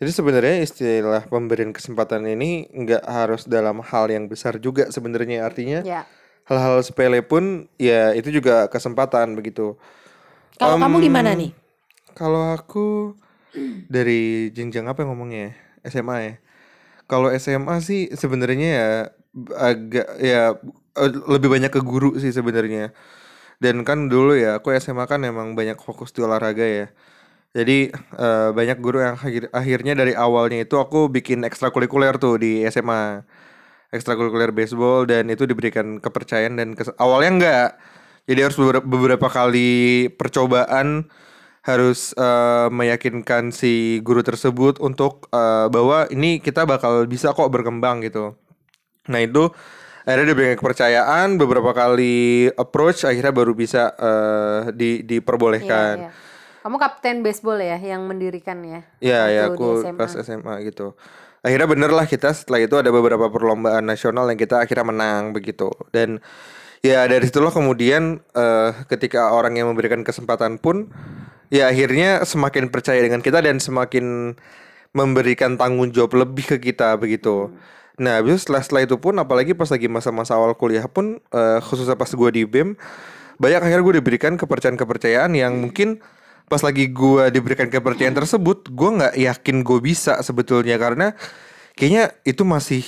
Jadi 0.00 0.11
sebenarnya 0.11 0.57
istilah 0.64 1.23
pemberian 1.31 1.71
kesempatan 1.71 2.26
ini 2.26 2.67
nggak 2.73 3.05
harus 3.07 3.47
dalam 3.47 3.79
hal 3.85 4.11
yang 4.11 4.26
besar 4.26 4.59
juga 4.59 4.91
sebenarnya 4.91 5.47
artinya 5.47 5.81
Ya. 5.87 6.03
Hal-hal 6.49 6.81
sepele 6.85 7.21
pun 7.25 7.69
ya 7.81 8.13
itu 8.19 8.29
juga 8.39 8.69
kesempatan 8.73 9.33
begitu. 9.39 9.77
Kalau 10.59 10.77
kamu 10.79 10.97
Em, 10.97 11.05
gimana 11.05 11.31
nih? 11.35 11.51
Kalau 12.15 12.43
aku 12.57 13.15
dari 13.89 14.51
jenjang 14.57 14.87
apa 14.91 15.05
yang 15.05 15.15
ngomongnya 15.15 15.41
ya? 15.51 15.53
SMA 15.93 16.17
ya. 16.25 16.35
Kalau 17.11 17.29
SMA 17.33 17.77
sih 17.85 18.11
sebenarnya 18.15 18.69
ya 18.81 18.89
agak 19.59 20.07
ya 20.23 20.41
eh, 21.01 21.11
lebih 21.35 21.49
banyak 21.55 21.71
ke 21.75 21.81
guru 21.85 22.17
sih 22.23 22.33
sebenarnya. 22.35 22.93
Dan 23.63 23.83
kan 23.89 24.09
dulu 24.13 24.37
ya 24.39 24.59
aku 24.61 24.75
SMA 24.77 25.07
kan 25.11 25.23
emang 25.25 25.55
banyak 25.59 25.79
fokus 25.81 26.11
di 26.17 26.21
olahraga 26.27 26.65
ya. 26.67 26.87
Jadi 27.57 27.93
eh, 27.95 28.49
banyak 28.59 28.79
guru 28.85 28.99
yang 29.05 29.17
akhir- 29.21 29.53
akhirnya 29.55 29.95
dari 29.99 30.15
awalnya 30.17 30.65
itu 30.67 30.77
aku 30.81 31.09
bikin 31.13 31.45
ekstrakurikuler 31.49 32.15
tuh 32.23 32.35
di 32.43 32.65
SMA. 32.67 33.23
Ekstrakurikuler 33.95 34.51
baseball 34.51 35.07
dan 35.07 35.31
itu 35.31 35.47
diberikan 35.47 36.03
kepercayaan 36.03 36.59
dan 36.59 36.69
kes- 36.75 36.95
awalnya 36.99 37.31
enggak. 37.31 37.71
Jadi 38.27 38.41
harus 38.41 38.57
beberapa, 38.57 38.83
beberapa 38.83 39.29
kali 39.29 39.71
percobaan 40.11 41.07
harus 41.63 42.13
eh, 42.13 42.69
meyakinkan 42.69 43.49
si 43.49 44.03
guru 44.03 44.21
tersebut 44.21 44.83
untuk 44.83 45.31
eh, 45.31 45.67
bahwa 45.71 46.11
ini 46.11 46.43
kita 46.43 46.67
bakal 46.67 47.07
bisa 47.07 47.33
kok 47.33 47.49
berkembang 47.49 48.03
gitu. 48.03 48.35
Nah 49.09 49.21
itu 49.21 49.49
akhirnya 50.05 50.37
diberikan 50.37 50.61
kepercayaan 50.61 51.41
beberapa 51.41 51.73
kali 51.73 52.49
approach 52.53 53.09
akhirnya 53.09 53.33
baru 53.33 53.57
bisa 53.57 53.93
eh, 53.97 54.61
di 54.77 55.01
diperbolehkan. 55.01 55.97
Iya, 56.01 56.11
iya. 56.11 56.63
Kamu 56.65 56.81
kapten 56.81 57.21
baseball 57.21 57.61
ya 57.61 57.77
yang 57.77 58.09
mendirikan 58.09 58.65
ya? 58.65 58.81
Iya 58.97 59.21
ya 59.29 59.43
Waktu 59.49 59.57
di 59.57 59.61
aku 59.61 59.69
SMA. 59.85 59.99
pas 60.01 60.13
SMA 60.17 60.55
gitu. 60.65 60.97
Akhirnya 61.45 61.69
bener 61.69 61.93
lah 61.93 62.09
kita 62.09 62.33
setelah 62.33 62.65
itu 62.65 62.81
ada 62.81 62.89
beberapa 62.89 63.29
perlombaan 63.29 63.85
nasional 63.85 64.25
yang 64.33 64.41
kita 64.41 64.65
akhirnya 64.65 64.89
menang 64.89 65.37
begitu. 65.37 65.69
Dan 65.93 66.25
ya 66.81 67.05
dari 67.05 67.29
situlah 67.29 67.53
kemudian 67.53 68.25
eh, 68.33 68.71
ketika 68.89 69.29
orang 69.37 69.61
yang 69.61 69.69
memberikan 69.69 70.01
kesempatan 70.01 70.57
pun 70.57 70.89
ya 71.53 71.69
akhirnya 71.69 72.25
semakin 72.25 72.73
percaya 72.73 72.97
dengan 73.05 73.21
kita 73.21 73.45
dan 73.45 73.61
semakin 73.61 74.35
memberikan 74.97 75.61
tanggung 75.61 75.93
jawab 75.93 76.17
lebih 76.17 76.57
ke 76.57 76.73
kita 76.73 76.97
begitu. 76.97 77.53
Nah, 77.95 78.19
habis 78.19 78.43
setelah 78.43 78.63
setelah 78.65 78.83
itu 78.89 78.97
pun 78.99 79.15
apalagi 79.21 79.55
pas 79.55 79.71
lagi 79.71 79.87
masa-masa 79.87 80.35
awal 80.35 80.57
kuliah 80.57 80.89
pun 80.89 81.21
eh, 81.29 81.59
khususnya 81.61 81.95
pas 81.95 82.09
gue 82.09 82.31
di 82.33 82.43
BEM 82.49 82.73
banyak 83.37 83.61
akhirnya 83.61 83.85
gue 83.85 83.95
diberikan 84.01 84.33
kepercayaan-kepercayaan 84.41 85.35
yang 85.37 85.61
mungkin 85.61 86.01
pas 86.45 86.61
lagi 86.61 86.93
gue 86.93 87.25
diberikan 87.33 87.67
kepercayaan 87.73 88.15
tersebut 88.15 88.69
gue 88.69 88.91
nggak 89.01 89.15
yakin 89.17 89.57
gue 89.65 89.79
bisa 89.81 90.21
sebetulnya 90.21 90.77
karena 90.77 91.17
kayaknya 91.75 92.13
itu 92.23 92.45
masih 92.45 92.85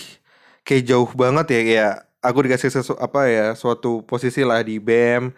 kayak 0.63 0.85
jauh 0.85 1.11
banget 1.17 1.47
ya 1.51 1.61
kayak 1.65 1.95
aku 2.21 2.39
dikasih 2.45 2.69
sesu 2.69 2.95
apa 2.99 3.31
ya 3.31 3.47
suatu 3.55 4.03
posisi 4.05 4.43
lah 4.43 4.61
di 4.61 4.77
BEM 4.77 5.33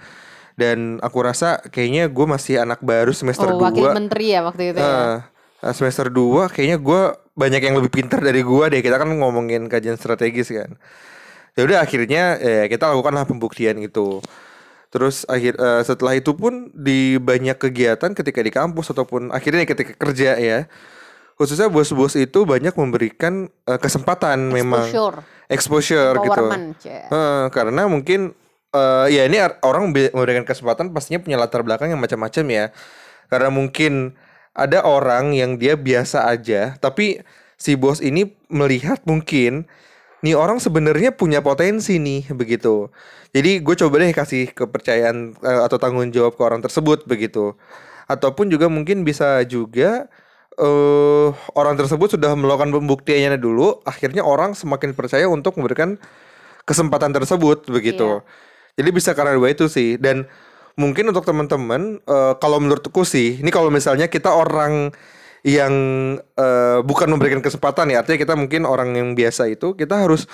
dan 0.58 0.98
aku 0.98 1.22
rasa 1.22 1.62
kayaknya 1.70 2.10
gue 2.10 2.26
masih 2.26 2.58
anak 2.58 2.82
baru 2.82 3.14
semester 3.14 3.46
Oh, 3.46 3.62
wakil 3.62 3.94
2 3.94 3.94
menteri 3.94 4.34
ya 4.34 4.42
waktu 4.42 4.74
itu 4.74 4.78
ya. 4.82 5.22
Eh, 5.62 5.74
semester 5.74 6.10
2 6.10 6.50
kayaknya 6.50 6.78
gue 6.82 7.00
banyak 7.38 7.62
yang 7.62 7.78
lebih 7.78 7.94
pintar 7.94 8.18
dari 8.18 8.42
gue 8.42 8.64
deh 8.66 8.82
kita 8.82 8.98
kan 8.98 9.06
ngomongin 9.06 9.70
kajian 9.70 9.94
strategis 9.94 10.50
kan. 10.50 10.74
Ya 11.54 11.62
udah 11.62 11.78
akhirnya 11.82 12.38
ya 12.38 12.64
kita 12.66 12.90
lakukanlah 12.90 13.26
pembuktian 13.26 13.78
itu 13.78 14.18
terus 14.88 15.28
akhir 15.28 15.60
eh, 15.60 15.82
setelah 15.84 16.16
itu 16.16 16.32
pun 16.32 16.72
di 16.72 17.20
banyak 17.20 17.60
kegiatan 17.60 18.16
ketika 18.16 18.40
di 18.40 18.52
kampus 18.52 18.88
ataupun 18.92 19.28
akhirnya 19.32 19.68
ketika 19.68 19.92
kerja 19.96 20.36
ya 20.40 20.64
khususnya 21.38 21.70
bos-bos 21.70 22.18
itu 22.18 22.42
banyak 22.42 22.74
memberikan 22.74 23.46
eh, 23.68 23.78
kesempatan 23.78 24.50
memang 24.50 24.88
Exposure, 24.88 25.16
exposure 25.48 26.14
gitu. 26.24 26.44
Eh, 27.08 27.46
karena 27.54 27.86
mungkin 27.86 28.34
eh 28.68 29.06
ya 29.08 29.24
ini 29.24 29.40
orang 29.64 29.96
be- 29.96 30.12
memberikan 30.12 30.44
kesempatan 30.44 30.92
pastinya 30.92 31.24
punya 31.24 31.40
latar 31.40 31.64
belakang 31.64 31.88
yang 31.88 32.00
macam-macam 32.00 32.44
ya. 32.48 32.64
Karena 33.32 33.48
mungkin 33.48 34.16
ada 34.52 34.82
orang 34.82 35.32
yang 35.36 35.56
dia 35.56 35.78
biasa 35.78 36.26
aja, 36.26 36.74
tapi 36.80 37.22
si 37.54 37.78
bos 37.78 38.02
ini 38.02 38.34
melihat 38.50 39.00
mungkin 39.06 39.70
nih 40.24 40.34
orang 40.34 40.58
sebenarnya 40.58 41.14
punya 41.14 41.38
potensi 41.44 41.98
nih 42.02 42.30
begitu. 42.34 42.90
Jadi 43.30 43.62
gue 43.62 43.74
coba 43.78 43.94
deh 44.02 44.10
kasih 44.10 44.50
kepercayaan 44.50 45.38
eh, 45.38 45.60
atau 45.66 45.76
tanggung 45.78 46.10
jawab 46.10 46.34
ke 46.34 46.42
orang 46.42 46.60
tersebut 46.64 47.06
begitu. 47.06 47.54
Ataupun 48.08 48.48
juga 48.50 48.66
mungkin 48.72 49.04
bisa 49.06 49.44
juga 49.46 50.08
eh 50.58 51.28
orang 51.54 51.78
tersebut 51.78 52.18
sudah 52.18 52.34
melakukan 52.34 52.74
pembuktiannya 52.74 53.38
dulu, 53.38 53.78
akhirnya 53.86 54.26
orang 54.26 54.58
semakin 54.58 54.90
percaya 54.96 55.30
untuk 55.30 55.54
memberikan 55.54 55.94
kesempatan 56.66 57.14
tersebut 57.14 57.70
begitu. 57.70 58.22
Jadi 58.78 58.90
bisa 58.94 59.14
karena 59.14 59.34
dua 59.38 59.54
itu 59.54 59.70
sih 59.70 59.98
dan 59.98 60.26
mungkin 60.78 61.10
untuk 61.10 61.26
teman-teman 61.26 62.02
eh, 62.02 62.34
kalau 62.42 62.58
menurutku 62.62 63.02
sih 63.06 63.38
ini 63.42 63.50
kalau 63.54 63.70
misalnya 63.70 64.06
kita 64.10 64.30
orang 64.34 64.90
yang 65.46 65.72
uh, 66.34 66.80
bukan 66.82 67.08
memberikan 67.10 67.38
kesempatan 67.42 67.94
ya. 67.94 68.02
Artinya 68.02 68.18
kita 68.18 68.34
mungkin 68.34 68.66
orang 68.66 68.94
yang 68.94 69.14
biasa 69.14 69.50
itu 69.50 69.74
kita 69.78 70.06
harus 70.06 70.26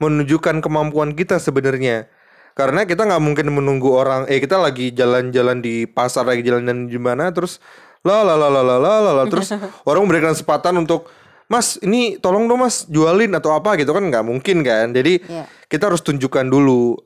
menunjukkan 0.00 0.60
kemampuan 0.60 1.16
kita 1.16 1.40
sebenarnya. 1.40 2.08
Karena 2.52 2.84
kita 2.84 3.08
nggak 3.08 3.22
mungkin 3.22 3.48
menunggu 3.48 3.96
orang 3.96 4.28
eh 4.28 4.36
kita 4.36 4.60
lagi 4.60 4.92
jalan-jalan 4.92 5.64
di 5.64 5.88
pasar 5.88 6.28
lagi 6.28 6.44
jalan-jalan 6.44 6.84
di 6.84 7.00
mana 7.00 7.32
terus 7.32 7.64
la 8.04 8.20
la 8.20 8.36
la 8.36 8.52
la 8.52 8.60
la 8.60 8.76
la 8.76 9.12
la 9.16 9.24
terus 9.24 9.48
orang 9.88 10.04
memberikan 10.04 10.36
kesempatan 10.36 10.76
untuk 10.76 11.08
Mas 11.52 11.76
ini 11.84 12.16
tolong 12.16 12.48
dong 12.48 12.64
mas 12.64 12.88
jualin 12.88 13.28
atau 13.36 13.52
apa 13.52 13.76
gitu 13.76 13.92
kan 13.92 14.00
nggak 14.00 14.24
mungkin 14.24 14.64
kan. 14.64 14.88
Jadi 14.96 15.20
yeah. 15.28 15.44
kita 15.68 15.92
harus 15.92 16.00
tunjukkan 16.00 16.48
dulu. 16.48 16.96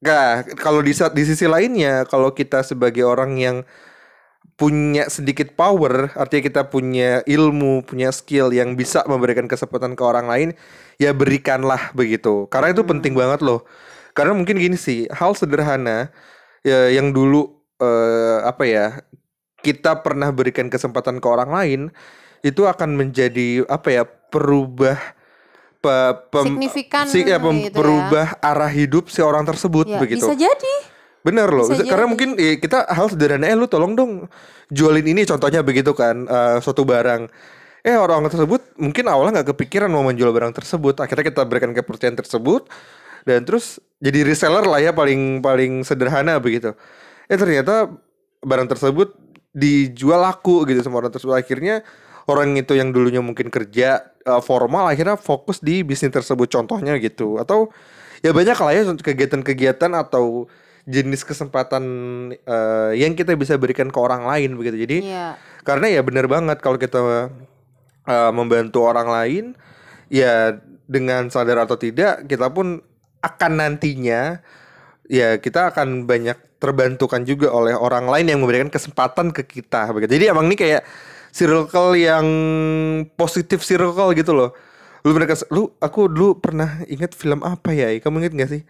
Nah, 0.00 0.48
kalau 0.56 0.80
di, 0.80 0.96
di 0.96 1.22
sisi 1.28 1.44
lainnya, 1.44 2.08
kalau 2.08 2.32
kita 2.32 2.64
sebagai 2.64 3.04
orang 3.04 3.36
yang 3.36 3.56
punya 4.56 5.04
sedikit 5.12 5.52
power, 5.52 6.16
artinya 6.16 6.42
kita 6.48 6.62
punya 6.72 7.20
ilmu, 7.28 7.84
punya 7.84 8.08
skill 8.08 8.48
yang 8.56 8.72
bisa 8.72 9.04
memberikan 9.04 9.44
kesempatan 9.44 9.92
ke 9.92 10.02
orang 10.02 10.26
lain, 10.26 10.48
ya 10.96 11.12
berikanlah 11.12 11.92
begitu. 11.92 12.48
Karena 12.48 12.72
itu 12.72 12.80
penting 12.80 13.12
banget 13.12 13.44
loh. 13.44 13.68
Karena 14.16 14.32
mungkin 14.32 14.56
gini 14.56 14.80
sih, 14.80 15.04
hal 15.12 15.36
sederhana 15.36 16.08
ya 16.64 16.88
yang 16.88 17.12
dulu 17.12 17.52
eh, 17.76 18.38
apa 18.48 18.64
ya 18.64 18.86
kita 19.60 20.00
pernah 20.00 20.32
berikan 20.32 20.72
kesempatan 20.72 21.20
ke 21.20 21.26
orang 21.28 21.52
lain 21.52 21.80
itu 22.40 22.64
akan 22.64 22.96
menjadi 22.96 23.68
apa 23.68 23.88
ya 23.92 24.02
perubah 24.06 24.96
pe- 25.84 26.16
pem- 26.32 26.56
Signifikan 26.56 27.04
si- 27.06 27.28
ya, 27.28 27.36
pem- 27.36 27.60
gitu 27.68 27.76
ya. 27.76 27.76
perubah 27.76 28.26
arah 28.40 28.72
hidup 28.72 29.12
si 29.12 29.20
orang 29.20 29.44
tersebut 29.44 29.84
Ya, 29.84 30.00
begitu. 30.00 30.24
bisa 30.24 30.32
jadi. 30.32 30.74
Bener 31.26 31.50
loh, 31.50 31.66
Bisa 31.66 31.82
karena 31.82 32.06
jadi. 32.06 32.12
mungkin 32.14 32.28
eh, 32.38 32.62
kita 32.62 32.86
hal 32.86 33.10
sederhana, 33.10 33.50
eh 33.50 33.58
lu 33.58 33.66
tolong 33.66 33.98
dong 33.98 34.30
jualin 34.70 35.02
ini 35.02 35.26
contohnya 35.26 35.66
begitu 35.66 35.90
kan, 35.90 36.22
eh, 36.22 36.56
suatu 36.62 36.86
barang. 36.86 37.26
Eh 37.82 37.98
orang 37.98 38.30
tersebut 38.30 38.78
mungkin 38.78 39.10
awalnya 39.10 39.42
nggak 39.42 39.58
kepikiran 39.58 39.90
mau 39.90 40.06
menjual 40.06 40.30
barang 40.30 40.54
tersebut, 40.54 41.02
akhirnya 41.02 41.26
kita 41.26 41.42
berikan 41.42 41.74
kepercayaan 41.74 42.14
tersebut 42.14 42.70
dan 43.26 43.42
terus 43.42 43.82
jadi 43.98 44.22
reseller 44.22 44.62
lah 44.62 44.78
ya 44.78 44.94
paling 44.94 45.42
paling 45.42 45.82
sederhana 45.82 46.38
begitu. 46.38 46.78
Eh 47.26 47.34
ternyata 47.34 47.90
barang 48.46 48.70
tersebut 48.70 49.18
dijual 49.50 50.22
laku 50.22 50.62
gitu 50.70 50.78
sama 50.86 51.02
orang 51.02 51.10
tersebut 51.10 51.34
akhirnya 51.34 51.82
orang 52.30 52.54
itu 52.54 52.76
yang 52.78 52.94
dulunya 52.94 53.18
mungkin 53.24 53.48
kerja 53.50 54.14
eh, 54.22 54.42
formal 54.44 54.86
akhirnya 54.90 55.18
fokus 55.18 55.58
di 55.58 55.82
bisnis 55.82 56.12
tersebut 56.14 56.46
contohnya 56.52 56.94
gitu 57.02 57.40
atau 57.40 57.72
ya 58.20 58.30
banyak 58.36 58.58
lah 58.58 58.72
ya 58.74 58.82
kegiatan-kegiatan 58.94 59.90
atau 59.96 60.46
jenis 60.86 61.26
kesempatan 61.26 61.82
eh, 62.32 62.92
yang 62.94 63.18
kita 63.18 63.34
bisa 63.34 63.58
berikan 63.58 63.90
ke 63.90 63.98
orang 63.98 64.22
lain 64.24 64.54
begitu. 64.54 64.78
Jadi 64.86 64.98
Iya. 65.10 65.34
karena 65.66 65.86
ya 65.90 66.00
benar 66.06 66.30
banget 66.30 66.62
kalau 66.62 66.78
kita 66.78 67.30
eh, 68.06 68.32
membantu 68.32 68.86
orang 68.86 69.08
lain 69.10 69.44
ya 70.06 70.54
dengan 70.86 71.26
sadar 71.28 71.66
atau 71.66 71.74
tidak 71.74 72.22
kita 72.30 72.46
pun 72.54 72.78
akan 73.18 73.52
nantinya 73.58 74.38
ya 75.10 75.42
kita 75.42 75.74
akan 75.74 76.06
banyak 76.06 76.38
terbantukan 76.62 77.26
juga 77.26 77.50
oleh 77.52 77.74
orang 77.74 78.06
lain 78.06 78.26
yang 78.32 78.38
memberikan 78.40 78.70
kesempatan 78.70 79.34
ke 79.34 79.42
kita 79.44 79.90
begitu. 79.92 80.16
Jadi 80.16 80.26
emang 80.30 80.46
ini 80.46 80.56
kayak 80.56 80.86
circle 81.34 81.98
yang 81.98 82.26
positif 83.18 83.60
circle 83.60 84.14
gitu 84.16 84.32
loh. 84.32 84.50
Lu 85.04 85.12
mereka 85.12 85.36
lu 85.52 85.68
aku 85.78 86.08
dulu 86.08 86.40
pernah 86.40 86.80
ingat 86.88 87.12
film 87.12 87.44
apa 87.44 87.74
ya? 87.76 87.92
Kamu 88.00 88.22
inget 88.24 88.32
gak 88.34 88.50
sih? 88.50 88.62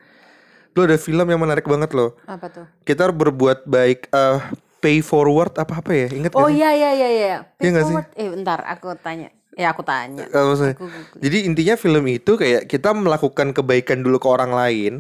Lu 0.77 0.85
ada 0.85 0.95
film 0.95 1.25
yang 1.25 1.41
menarik 1.41 1.65
banget 1.65 1.91
loh. 1.91 2.13
Apa 2.23 2.53
tuh? 2.53 2.67
Kita 2.85 3.09
berbuat 3.09 3.65
baik 3.65 4.13
eh 4.13 4.39
pay 4.77 5.01
forward 5.01 5.57
apa 5.57 5.81
apa 5.81 5.91
ya? 5.91 6.13
Ingat 6.13 6.37
Oh 6.37 6.47
sih? 6.47 6.61
iya 6.61 6.71
iya 6.71 6.91
iya 6.93 7.09
iya. 7.11 7.37
Nggak 7.57 7.83
sih? 7.83 7.95
Forward. 7.97 8.09
Eh 8.13 8.29
bentar, 8.29 8.61
aku 8.63 8.93
tanya. 8.95 9.33
Ya 9.57 9.73
aku 9.73 9.81
tanya. 9.81 10.29
Maksudnya- 10.29 10.77
Aku 10.77 10.85
googling. 10.85 11.17
Jadi 11.19 11.37
intinya 11.43 11.75
film 11.75 12.05
itu 12.07 12.33
kayak 12.37 12.69
kita 12.69 12.93
melakukan 12.93 13.57
kebaikan 13.57 14.05
dulu 14.05 14.21
ke 14.21 14.29
orang 14.29 14.53
lain 14.53 14.93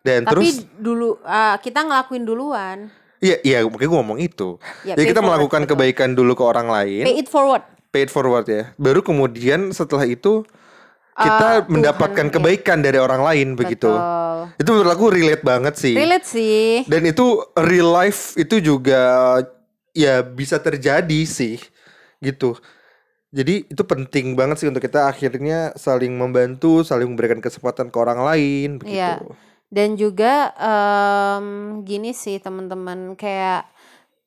dan 0.00 0.26
Tapi 0.26 0.34
terus 0.34 0.66
dulu 0.74 1.22
ah, 1.22 1.54
kita 1.56 1.80
ngelakuin 1.80 2.24
duluan. 2.24 2.78
iya 3.18 3.38
iya 3.40 3.62
makanya 3.62 3.86
gue 3.88 3.98
ngomong 3.98 4.18
itu. 4.18 4.58
Ya, 4.82 4.94
Jadi 4.94 4.98
pay 5.00 5.08
kita 5.08 5.14
forward, 5.16 5.30
melakukan 5.32 5.60
betul. 5.60 5.70
kebaikan 5.72 6.10
dulu 6.12 6.32
ke 6.34 6.42
orang 6.44 6.66
lain, 6.68 7.02
Pay 7.02 7.16
it 7.16 7.28
forward. 7.28 7.62
pay 7.88 8.02
it 8.02 8.10
forward 8.10 8.46
ya. 8.46 8.74
Baru 8.74 8.98
kemudian 9.00 9.70
setelah 9.70 10.06
itu 10.06 10.42
kita 11.18 11.66
Tuhan, 11.66 11.72
mendapatkan 11.74 12.26
iya. 12.30 12.32
kebaikan 12.32 12.78
dari 12.78 12.98
orang 13.02 13.22
lain 13.26 13.48
begitu. 13.58 13.90
Betul. 13.90 14.62
Itu 14.62 14.68
menurut 14.70 14.92
aku 14.94 15.04
relate 15.10 15.44
banget 15.44 15.74
sih. 15.74 15.94
Relate 15.98 16.26
sih. 16.26 16.86
Dan 16.86 17.02
itu 17.10 17.42
real 17.58 17.90
life 17.90 18.38
itu 18.38 18.62
juga 18.62 19.02
ya 19.90 20.22
bisa 20.22 20.62
terjadi 20.62 21.20
sih 21.26 21.58
gitu. 22.22 22.54
Jadi 23.28 23.68
itu 23.68 23.82
penting 23.84 24.32
banget 24.38 24.64
sih 24.64 24.68
untuk 24.70 24.80
kita 24.80 25.10
akhirnya 25.10 25.76
saling 25.76 26.16
membantu, 26.16 26.80
saling 26.80 27.10
memberikan 27.12 27.44
kesempatan 27.44 27.92
ke 27.92 27.96
orang 28.00 28.24
lain 28.24 28.80
begitu. 28.80 28.96
Iya. 28.96 29.20
Dan 29.68 30.00
juga 30.00 30.56
em, 30.56 31.46
gini 31.84 32.16
sih 32.16 32.40
teman-teman 32.40 33.12
kayak 33.20 33.68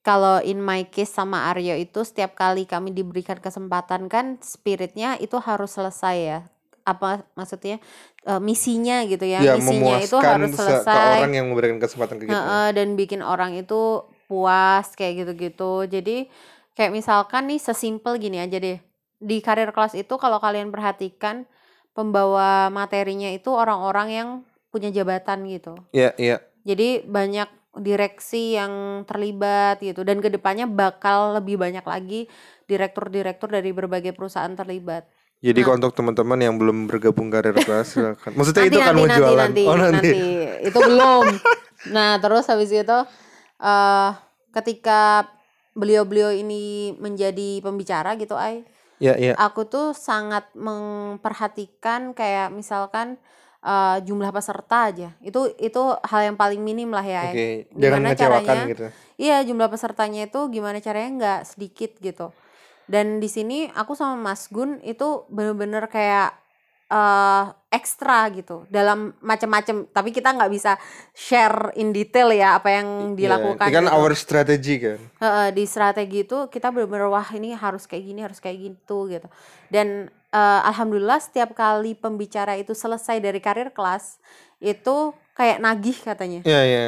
kalau 0.05 0.37
in 0.41 0.61
my 0.61 0.85
case 0.85 1.13
sama 1.13 1.49
Aryo 1.49 1.73
itu 1.77 2.05
setiap 2.05 2.37
kali 2.37 2.69
kami 2.69 2.93
diberikan 2.93 3.37
kesempatan 3.37 4.05
kan 4.05 4.37
spiritnya 4.41 5.17
itu 5.17 5.37
harus 5.41 5.73
selesai 5.73 6.17
ya. 6.17 6.39
Apa 6.83 7.25
maksudnya 7.37 7.77
Eh, 8.21 8.37
misinya 8.37 9.01
gitu 9.09 9.25
ya. 9.25 9.41
Ya, 9.41 9.57
misinya 9.57 9.97
itu 9.97 10.13
harus 10.21 10.53
se- 10.53 10.61
ke 10.61 10.85
selesai. 10.85 11.17
orang 11.17 11.33
yang 11.33 11.49
memberikan 11.49 11.81
kesempatan 11.81 12.21
ke 12.21 12.29
kita. 12.29 12.37
Heeh, 12.37 12.67
dan 12.77 12.93
bikin 12.93 13.25
orang 13.25 13.57
itu 13.57 14.05
puas 14.29 14.93
kayak 14.93 15.25
gitu-gitu. 15.25 15.89
Jadi 15.89 16.29
kayak 16.77 16.93
misalkan 16.93 17.49
nih 17.49 17.57
sesimpel 17.57 18.21
gini 18.21 18.37
aja 18.37 18.61
deh. 18.61 18.77
Di 19.17 19.41
karir 19.41 19.73
kelas 19.73 19.97
itu 19.97 20.13
kalau 20.21 20.37
kalian 20.37 20.69
perhatikan 20.69 21.49
pembawa 21.97 22.69
materinya 22.69 23.33
itu 23.33 23.49
orang-orang 23.49 24.07
yang 24.13 24.29
punya 24.69 24.93
jabatan 24.93 25.49
gitu. 25.49 25.73
Iya, 25.89 26.13
iya. 26.21 26.37
Jadi 26.61 27.01
banyak 27.01 27.49
direksi 27.81 28.53
yang 28.53 29.01
terlibat 29.09 29.81
gitu 29.81 30.05
dan 30.05 30.21
ke 30.21 30.29
depannya 30.29 30.69
bakal 30.69 31.41
lebih 31.41 31.57
banyak 31.57 31.83
lagi 31.89 32.29
direktur-direktur 32.69 33.49
dari 33.49 33.73
berbagai 33.73 34.13
perusahaan 34.13 34.53
terlibat. 34.53 35.09
Jadi 35.41 35.59
Nah. 35.59 35.73
untuk 35.73 35.91
teman-teman 35.91 36.37
yang 36.37 36.55
belum 36.55 36.85
bergabung 36.85 37.27
karir 37.27 37.53
kelas 37.55 37.87
silakan. 37.93 38.31
Maksudnya 38.31 38.61
nanti 38.61 38.69
itu 38.69 38.79
kan 38.79 38.85
nanti 38.87 38.95
mau 38.95 39.03
nanti 39.03 39.17
jualan. 39.17 39.37
nanti 39.39 39.63
oh 39.63 39.75
nanti. 39.75 39.91
nanti 39.91 40.21
itu 40.63 40.79
belum 40.79 41.25
nah 41.95 42.11
terus 42.15 42.45
habis 42.45 42.69
itu 42.69 42.97
eh 43.59 44.09
ketika 44.51 45.25
beliau-beliau 45.73 46.29
ini 46.29 46.61
menjadi 46.95 47.57
pembicara 47.59 48.13
gitu 48.15 48.35
ay 48.35 48.61
Ya, 48.97 49.17
ya. 49.17 49.33
aku 49.33 49.65
tuh 49.65 49.97
sangat 49.97 50.45
memperhatikan 50.53 52.13
kayak 52.13 52.49
misalkan 52.49 53.17
eh, 53.59 53.97
jumlah 53.99 54.29
peserta 54.29 54.87
aja 54.87 55.09
itu 55.19 55.49
itu 55.57 55.81
hal 56.01 56.21
yang 56.23 56.37
paling 56.37 56.61
minim 56.61 56.89
lah 56.89 57.01
ya. 57.01 57.25
Oke, 57.25 57.65
jangan 57.71 57.81
Gimana 57.97 58.07
ngecewakan 58.07 58.45
caranya? 58.45 58.69
gitu. 58.69 58.85
Iya 59.17 59.37
jumlah 59.41 59.69
pesertanya 59.69 60.21
itu 60.25 60.39
gimana 60.47 60.77
caranya 60.77 61.09
nggak 61.11 61.39
sedikit 61.47 61.91
gitu. 61.97 62.29
Dan 62.91 63.23
di 63.23 63.31
sini 63.31 63.71
aku 63.71 63.95
sama 63.95 64.19
Mas 64.19 64.51
Gun 64.51 64.83
itu 64.83 65.23
bener-bener 65.31 65.87
kayak 65.87 66.35
eh 66.91 67.45
ekstra 67.71 68.27
gitu 68.35 68.67
dalam 68.67 69.15
macam-macam. 69.23 69.87
Tapi 69.87 70.11
kita 70.11 70.35
nggak 70.35 70.51
bisa 70.51 70.75
share 71.15 71.71
in 71.79 71.95
detail 71.95 72.35
ya 72.35 72.59
apa 72.59 72.67
yang 72.67 73.15
dilakukan. 73.15 73.63
Ya, 73.63 73.71
ini 73.71 73.77
kan 73.79 73.85
gitu. 73.87 73.95
our 73.95 74.11
strategy 74.11 74.75
kan. 74.75 74.99
Heeh, 75.23 75.47
di 75.55 75.63
strategi 75.63 76.27
itu 76.27 76.51
kita 76.51 76.67
bener-bener 76.67 77.07
wah 77.07 77.31
ini 77.31 77.55
harus 77.55 77.87
kayak 77.87 78.03
gini 78.03 78.19
harus 78.19 78.43
kayak 78.43 78.59
gitu 78.59 79.07
gitu. 79.07 79.31
Dan 79.71 80.11
eh, 80.35 80.61
alhamdulillah 80.67 81.23
setiap 81.23 81.55
kali 81.55 81.95
pembicara 81.95 82.59
itu 82.59 82.75
selesai 82.75 83.23
dari 83.23 83.39
karir 83.39 83.71
kelas 83.71 84.19
itu 84.59 85.15
kayak 85.31 85.63
nagih 85.63 85.95
katanya. 85.95 86.43
Iya, 86.43 86.61
iya. 86.67 86.85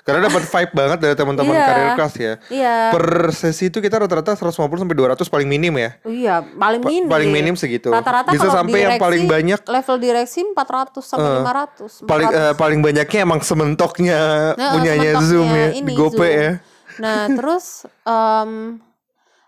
Karena 0.00 0.26
dapat 0.26 0.42
vibe 0.42 0.72
banget 0.72 0.98
dari 0.98 1.14
teman-teman 1.14 1.52
Iya. 1.52 1.66
karir 1.66 1.88
kelas 1.94 2.14
ya. 2.16 2.32
Iya. 2.48 2.74
Per 2.90 3.04
sesi 3.30 3.64
itu 3.66 3.78
kita 3.78 3.96
rata-rata 3.98 4.32
150 4.32 4.52
sampai 4.78 4.94
200 4.94 5.26
paling 5.26 5.44
minim 5.46 5.74
ya. 5.74 5.90
Iya, 6.02 6.34
paling 6.42 6.80
Pa- 6.80 6.88
minim. 6.88 7.06
paling 7.06 7.30
minim 7.30 7.54
segitu. 7.54 7.88
Rata-rata 7.88 8.30
Bisa 8.30 8.48
sampai 8.48 8.78
yang 8.80 8.92
direksi, 8.94 9.02
paling 9.02 9.24
banyak 9.26 9.60
level 9.62 9.96
direksi 9.96 10.38
400 10.42 11.04
sampai 11.04 11.30
Eh, 11.30 11.38
500. 11.38 11.90
paling 12.02 12.26
400. 12.26 12.40
eh, 12.42 12.54
paling 12.54 12.80
banyaknya 12.80 13.18
emang 13.20 13.40
sementoknya 13.40 14.20
Nah, 14.52 14.72
punyanya 14.72 15.10
sementoknya 15.14 15.28
Zoom 15.28 15.48
ya, 15.50 15.66
ini, 15.74 15.92
Gope 15.92 16.16
Zoom. 16.18 16.38
ya. 16.38 16.50
Nah, 16.98 17.20
terus 17.38 17.66
em, 18.02 18.50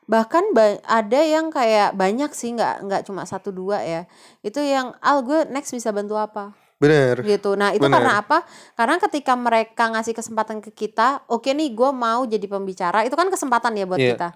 bahkan 0.05 0.45
ba- 0.53 0.81
ada 0.83 1.21
yang 1.21 1.49
kayak 1.49 1.95
banyak 1.95 2.29
sih 2.31 2.53
nggak 2.53 2.83
nggak 2.83 3.03
cuma 3.05 3.25
satu 3.25 3.49
dua 3.49 3.81
ya. 3.81 4.05
Itu 4.41 4.59
yang 4.59 4.93
al 4.99 5.23
gue 5.23 5.49
next 5.49 5.71
bisa 5.71 5.89
bantu 5.89 6.15
apa? 6.15 6.53
Bener. 6.83 7.23
gitu. 7.23 7.55
Nah 7.55 7.71
itu 7.71 7.79
Bener. 7.79 7.95
karena 7.95 8.13
apa? 8.19 8.43
Karena 8.75 8.99
ketika 8.99 9.39
mereka 9.39 9.87
ngasih 9.89 10.13
kesempatan 10.13 10.59
ke 10.59 10.75
kita, 10.75 11.23
oke 11.31 11.47
nih 11.47 11.71
gue 11.71 11.91
mau 11.95 12.27
jadi 12.27 12.43
pembicara, 12.45 13.07
itu 13.07 13.15
kan 13.15 13.31
kesempatan 13.31 13.79
ya 13.79 13.87
buat 13.87 14.03
Iya. 14.03 14.19
kita. 14.19 14.29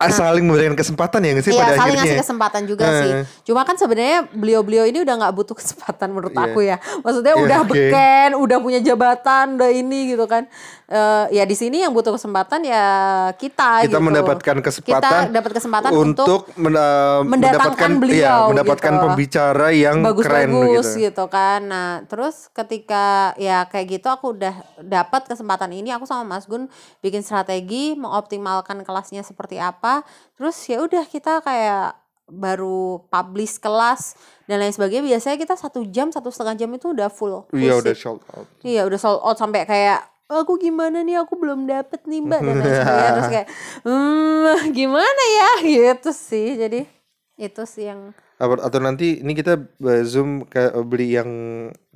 Ah, 0.00 0.08
saling 0.08 0.42
memberikan 0.42 0.72
kesempatan 0.72 1.20
ya 1.20 1.30
nggak 1.30 1.44
sih 1.44 1.52
Iya 1.52 1.60
pada 1.60 1.68
saling 1.68 1.80
akhirnya. 1.92 2.00
ngasih 2.08 2.22
kesempatan 2.24 2.62
juga 2.64 2.84
Eh. 2.84 2.96
sih. 2.96 3.10
Cuma 3.44 3.60
kan 3.62 3.76
sebenarnya 3.76 4.24
beliau-beliau 4.26 4.84
ini 4.84 5.04
udah 5.04 5.14
nggak 5.14 5.34
butuh 5.34 5.52
kesempatan 5.52 6.08
menurut 6.08 6.32
Iya. 6.32 6.44
aku 6.46 6.58
ya. 6.62 6.76
Maksudnya 6.98 7.34
Iya, 7.34 7.42
udah 7.44 7.58
oke. 7.60 7.68
beken, 7.68 8.30
udah 8.34 8.58
punya 8.58 8.80
jabatan, 8.80 9.44
udah 9.54 9.68
ini 9.68 10.00
gitu 10.10 10.24
kan. 10.24 10.48
Eh, 10.88 11.24
ya 11.30 11.44
di 11.44 11.52
sini 11.52 11.84
yang 11.84 11.92
butuh 11.92 12.10
kesempatan 12.10 12.64
ya 12.64 12.84
kita. 13.36 13.84
kita 13.84 13.92
gitu. 13.92 14.00
mendapatkan 14.00 14.56
kesempatan 14.58 15.20
Kita 15.22 15.30
dapat 15.30 15.52
kesempatan 15.54 15.90
untuk 15.92 16.26
untuk 16.26 16.42
mendapatkan 17.22 17.90
beliau, 17.94 18.16
iya, 18.16 18.48
mendapatkan 18.48 18.92
gitu. 18.92 19.04
pembicara 19.04 19.68
yang 19.70 19.96
keren 20.00 20.08
bagus-bagus 20.50 20.86
gitu. 20.90 21.04
gitu. 21.06 21.24
kan. 21.28 21.60
Nah, 21.62 21.90
terus 22.06 22.48
ketika 22.50 23.04
ya 23.36 23.66
kayak 23.66 24.00
gitu 24.00 24.08
aku 24.08 24.34
udah 24.34 24.50
dapat 24.80 25.28
kesempatan 25.28 25.70
ini, 25.70 25.92
aku 25.92 26.04
sama 26.04 26.24
Mas 26.26 26.48
Gun 26.48 26.66
bikin 26.98 27.20
strategi 27.20 27.94
mengoptimalkan 27.94 28.82
kelasnya 28.82 29.20
seperti 29.20 29.60
apa. 29.60 29.89
Terus 30.36 30.56
ya 30.66 30.78
udah 30.80 31.04
kita 31.04 31.42
kayak 31.42 31.98
baru 32.30 33.02
publish 33.10 33.58
kelas 33.58 34.14
dan 34.46 34.62
lain 34.62 34.70
sebagainya. 34.70 35.04
Biasanya 35.16 35.36
kita 35.36 35.54
satu 35.58 35.82
jam, 35.90 36.14
satu 36.14 36.30
setengah 36.30 36.54
jam 36.54 36.70
itu 36.70 36.94
udah 36.94 37.10
full. 37.10 37.50
Iya 37.50 37.82
udah 37.82 37.94
sold 37.94 38.22
out. 38.30 38.46
Iya 38.62 38.86
udah 38.86 38.98
sold 38.98 39.20
out 39.26 39.36
sampai 39.36 39.66
kayak 39.66 40.00
aku 40.30 40.62
gimana 40.62 41.02
nih 41.02 41.18
aku 41.18 41.34
belum 41.34 41.66
dapet 41.66 42.06
nih 42.06 42.22
mbak 42.22 42.38
dan 42.38 42.54
lain 42.62 42.70
sebagainya 42.78 43.10
terus 43.18 43.30
kayak 43.34 43.48
hmm 43.82 44.62
gimana 44.70 45.22
ya 45.34 45.50
gitu 45.74 46.10
sih 46.14 46.54
jadi 46.54 46.80
itu 47.34 47.62
sih 47.66 47.90
yang 47.90 48.14
Apa- 48.14 48.29
Atau 48.40 48.80
nanti 48.80 49.20
ini 49.20 49.32
kita 49.32 49.52
eh, 49.60 50.02
zoom 50.02 50.42
ke 50.42 50.58
beli 50.80 51.12
yang 51.12 51.28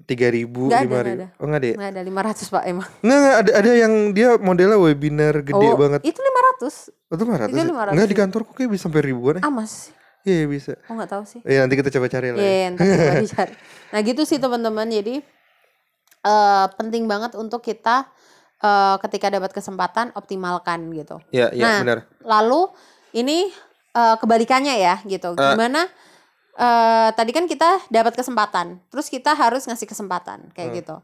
tiga 0.04 0.28
ribu, 0.28 0.68
lima 0.68 1.00
ribu. 1.00 1.24
Oh 1.34 1.48
nggak 1.48 1.56
ada. 1.58 1.66
ya? 1.66 1.74
nggak 1.74 1.90
ada 1.90 2.02
500 2.04 2.52
pak 2.52 2.62
emang 2.66 2.88
Nggak, 3.00 3.18
nggak, 3.18 3.34
ada 3.34 3.50
ada 3.56 3.70
yang 3.74 3.92
dia 4.10 4.28
modelnya 4.36 4.76
webinar 4.76 5.40
gede 5.40 5.56
oh 5.64 5.74
banget. 5.74 6.00
itu 6.04 6.20
500 6.20 6.92
Oh, 7.08 7.16
itu 7.16 7.24
500. 7.24 7.48
itu 7.48 7.56
ya? 7.56 7.64
500 7.64 7.96
Nggak 7.96 8.06
di 8.06 8.16
kantorku 8.18 8.52
kayak 8.52 8.70
bisa 8.70 8.82
sampai 8.82 9.00
ribuan 9.02 9.34
ya. 9.34 9.42
ah 9.42 9.50
mas 9.50 9.88
Iya 10.22 10.34
iya, 10.34 10.46
bisa. 10.46 10.72
oh 10.84 10.94
nggak 10.94 11.10
tahu 11.10 11.24
sih 11.24 11.40
Ya 11.42 11.60
nanti 11.60 11.74
kita 11.74 11.88
coba 11.90 12.06
cari 12.06 12.28
lah. 12.28 12.38
Iya, 12.38 12.52
ya. 12.54 12.66
ntar 12.70 12.84
coba 12.84 13.14
dicari. 13.18 13.52
Nah 13.88 14.00
gitu 14.02 14.22
sih 14.22 14.36
teman-teman. 14.36 14.86
Jadi 14.86 15.14
eh 16.22 16.66
penting 16.74 17.04
banget 17.04 17.32
untuk 17.34 17.60
kita 17.60 18.08
eh 18.58 18.96
ketika 19.00 19.28
dapat 19.30 19.50
kesempatan 19.50 20.12
optimalkan 20.12 20.88
gitu. 20.90 21.20
Iya 21.30 21.48
iya 21.50 21.64
Nah, 21.66 21.78
benar. 21.80 21.98
Lalu 22.20 22.60
ini 23.14 23.48
eh 23.90 24.16
kebalikannya 24.16 24.74
ya 24.74 25.00
gitu. 25.04 25.32
Eh. 25.32 25.40
Gimana? 25.46 25.88
Eh 26.56 27.08
tadi 27.10 27.30
kan 27.30 27.44
kita 27.44 27.82
dapat 27.88 28.14
kesempatan, 28.14 28.78
terus 28.86 29.06
kita 29.06 29.32
harus 29.32 29.64
ngasih 29.64 29.84
kesempatan 29.84 30.50
kayak 30.50 30.68
Hmm. 30.68 30.78
gitu. 30.78 30.96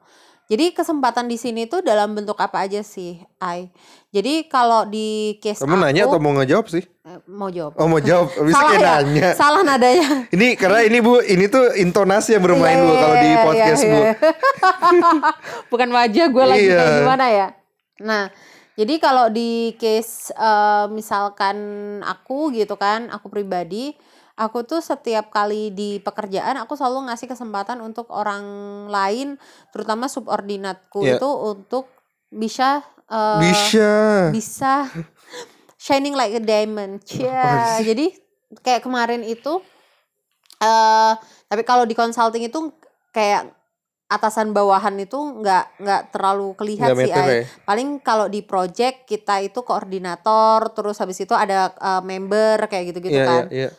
Jadi 0.46 0.74
kesempatan 0.74 1.30
di 1.30 1.38
sini 1.38 1.62
tuh 1.64 1.78
dalam 1.78 2.10
bentuk 2.10 2.34
apa 2.34 2.66
aja 2.66 2.82
sih, 2.82 3.22
Ai? 3.38 3.70
Jadi 4.10 4.50
kalau 4.50 4.82
di 4.82 5.38
case 5.38 5.62
Kamu 5.62 5.78
nanya 5.78 6.04
aku 6.04 6.18
atau 6.18 6.20
mau 6.20 6.34
ngejawab 6.34 6.66
sih? 6.66 6.82
eh, 6.82 7.18
mau 7.24 7.46
jawab. 7.48 7.78
Oh 7.78 7.86
mau 7.86 7.98
jawab, 7.98 8.34
bisa 8.34 8.50
Salah 8.52 8.66
kayak 8.68 8.82
ya? 8.82 8.90
nanya. 8.92 9.28
Salah 9.32 9.62
nadanya. 9.62 10.08
Ini 10.28 10.48
karena 10.54 10.82
ini 10.82 10.98
bu, 10.98 11.22
ini 11.22 11.46
tuh 11.46 11.70
intonasi 11.72 12.34
yang 12.34 12.42
bermain 12.42 12.74
Iya, 12.74 12.82
bu 12.82 12.92
kalau 12.96 13.16
di 13.16 13.28
iya, 13.28 13.42
podcast 13.42 13.80
iya, 13.80 13.90
bu. 13.90 13.98
iya. 14.00 14.12
Bukan 15.70 15.88
wajah 15.88 16.26
gue 16.28 16.44
lagi 16.44 16.66
Iya. 16.66 16.76
kayak 16.76 16.94
gimana 16.98 17.26
ya. 17.30 17.46
Nah, 18.00 18.24
jadi 18.74 18.94
kalau 18.98 19.26
di 19.28 19.50
case 19.76 20.30
eh, 20.32 20.86
misalkan 20.90 21.56
aku 22.02 22.50
gitu 22.50 22.74
kan, 22.74 23.06
aku 23.06 23.28
pribadi, 23.28 23.94
aku 24.40 24.64
tuh 24.64 24.81
setiap 24.81 25.29
kali 25.29 25.68
di 25.68 26.00
pekerjaan 26.00 26.57
aku 26.57 26.72
selalu 26.72 27.12
ngasih 27.12 27.29
kesempatan 27.29 27.85
untuk 27.85 28.09
orang 28.09 28.42
lain, 28.88 29.37
terutama 29.68 30.09
subordinatku 30.09 31.05
Iya. 31.05 31.20
itu 31.20 31.29
untuk 31.29 31.92
bisa 32.33 32.81
eh, 33.07 33.40
Bisa. 33.44 33.92
bisa 34.33 34.72
shining 35.85 36.16
like 36.16 36.33
a 36.33 36.40
diamond. 36.40 37.05
Cia. 37.05 37.85
Jadi 37.85 38.16
kayak 38.64 38.81
kemarin 38.81 39.20
itu 39.22 39.61
eh 40.61 41.12
tapi 41.46 41.62
kalau 41.62 41.85
di 41.85 41.92
consulting 41.92 42.48
itu 42.48 42.72
kayak 43.11 43.48
atasan 44.11 44.50
bawahan 44.50 44.98
itu 44.98 45.14
nggak 45.14 45.79
nggak 45.79 46.03
terlalu 46.11 46.53
kelihatan 46.59 46.98
sih 46.98 47.14
ya? 47.14 47.46
Paling 47.62 48.03
kalau 48.03 48.26
di 48.26 48.42
project 48.42 49.07
kita 49.07 49.38
itu 49.38 49.62
koordinator, 49.62 50.74
terus 50.74 50.98
habis 50.98 51.22
itu 51.22 51.31
ada 51.31 51.70
eh, 51.70 52.03
member 52.03 52.66
kayak 52.66 52.90
gitu-gitu 52.90 53.20
Iya, 53.22 53.26
kan 53.26 53.42
iya, 53.48 53.66
iya. 53.66 53.70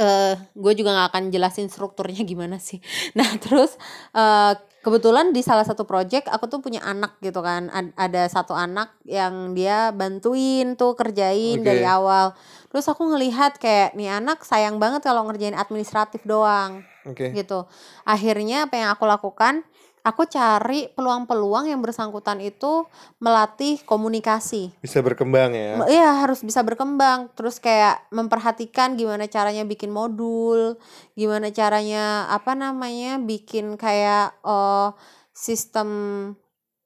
Eh 0.00 0.34
gue 0.56 0.72
juga 0.72 0.96
nggak 0.96 1.08
akan 1.12 1.24
jelasin 1.28 1.68
strukturnya 1.68 2.24
gimana 2.24 2.56
sih. 2.56 2.80
Nah 3.18 3.28
terus 3.36 3.76
eh 4.16 4.52
kebetulan 4.80 5.36
di 5.36 5.44
salah 5.44 5.68
satu 5.68 5.84
project 5.84 6.32
aku 6.32 6.48
tuh 6.48 6.64
punya 6.64 6.80
anak 6.80 7.20
gitu 7.20 7.44
kan. 7.44 7.68
Ad- 7.68 7.92
ada 8.00 8.24
satu 8.32 8.56
anak 8.56 8.96
yang 9.04 9.52
dia 9.52 9.92
bantuin 9.92 10.72
tuh 10.80 10.96
kerjain 10.96 11.60
Oke. 11.60 11.66
dari 11.68 11.84
awal. 11.84 12.32
Terus 12.72 12.88
aku 12.88 13.12
ngelihat 13.12 13.60
kayak 13.60 13.92
nih 13.92 14.08
anak 14.08 14.40
sayang 14.40 14.80
banget 14.80 15.04
kalau 15.04 15.28
ngerjain 15.28 15.52
administratif 15.52 16.24
doang 16.24 16.80
Oke. 17.04 17.36
gitu. 17.36 17.68
Akhirnya 18.08 18.64
apa 18.64 18.74
yang 18.80 18.88
aku 18.96 19.04
lakukan? 19.04 19.68
Aku 20.00 20.24
cari 20.24 20.88
peluang-peluang 20.92 21.68
yang 21.68 21.84
bersangkutan 21.84 22.40
itu 22.40 22.88
melatih 23.20 23.80
komunikasi. 23.84 24.72
Bisa 24.80 25.04
berkembang 25.04 25.52
ya. 25.52 25.80
Iya 25.86 26.24
harus 26.24 26.40
bisa 26.40 26.64
berkembang 26.64 27.28
terus 27.36 27.60
kayak 27.60 28.08
memperhatikan 28.08 28.96
gimana 28.96 29.28
caranya 29.28 29.68
bikin 29.68 29.92
modul, 29.92 30.80
gimana 31.12 31.52
caranya 31.52 32.28
apa 32.32 32.56
namanya 32.56 33.20
bikin 33.20 33.76
kayak 33.76 34.36
oh 34.40 34.96
sistem 35.36 35.88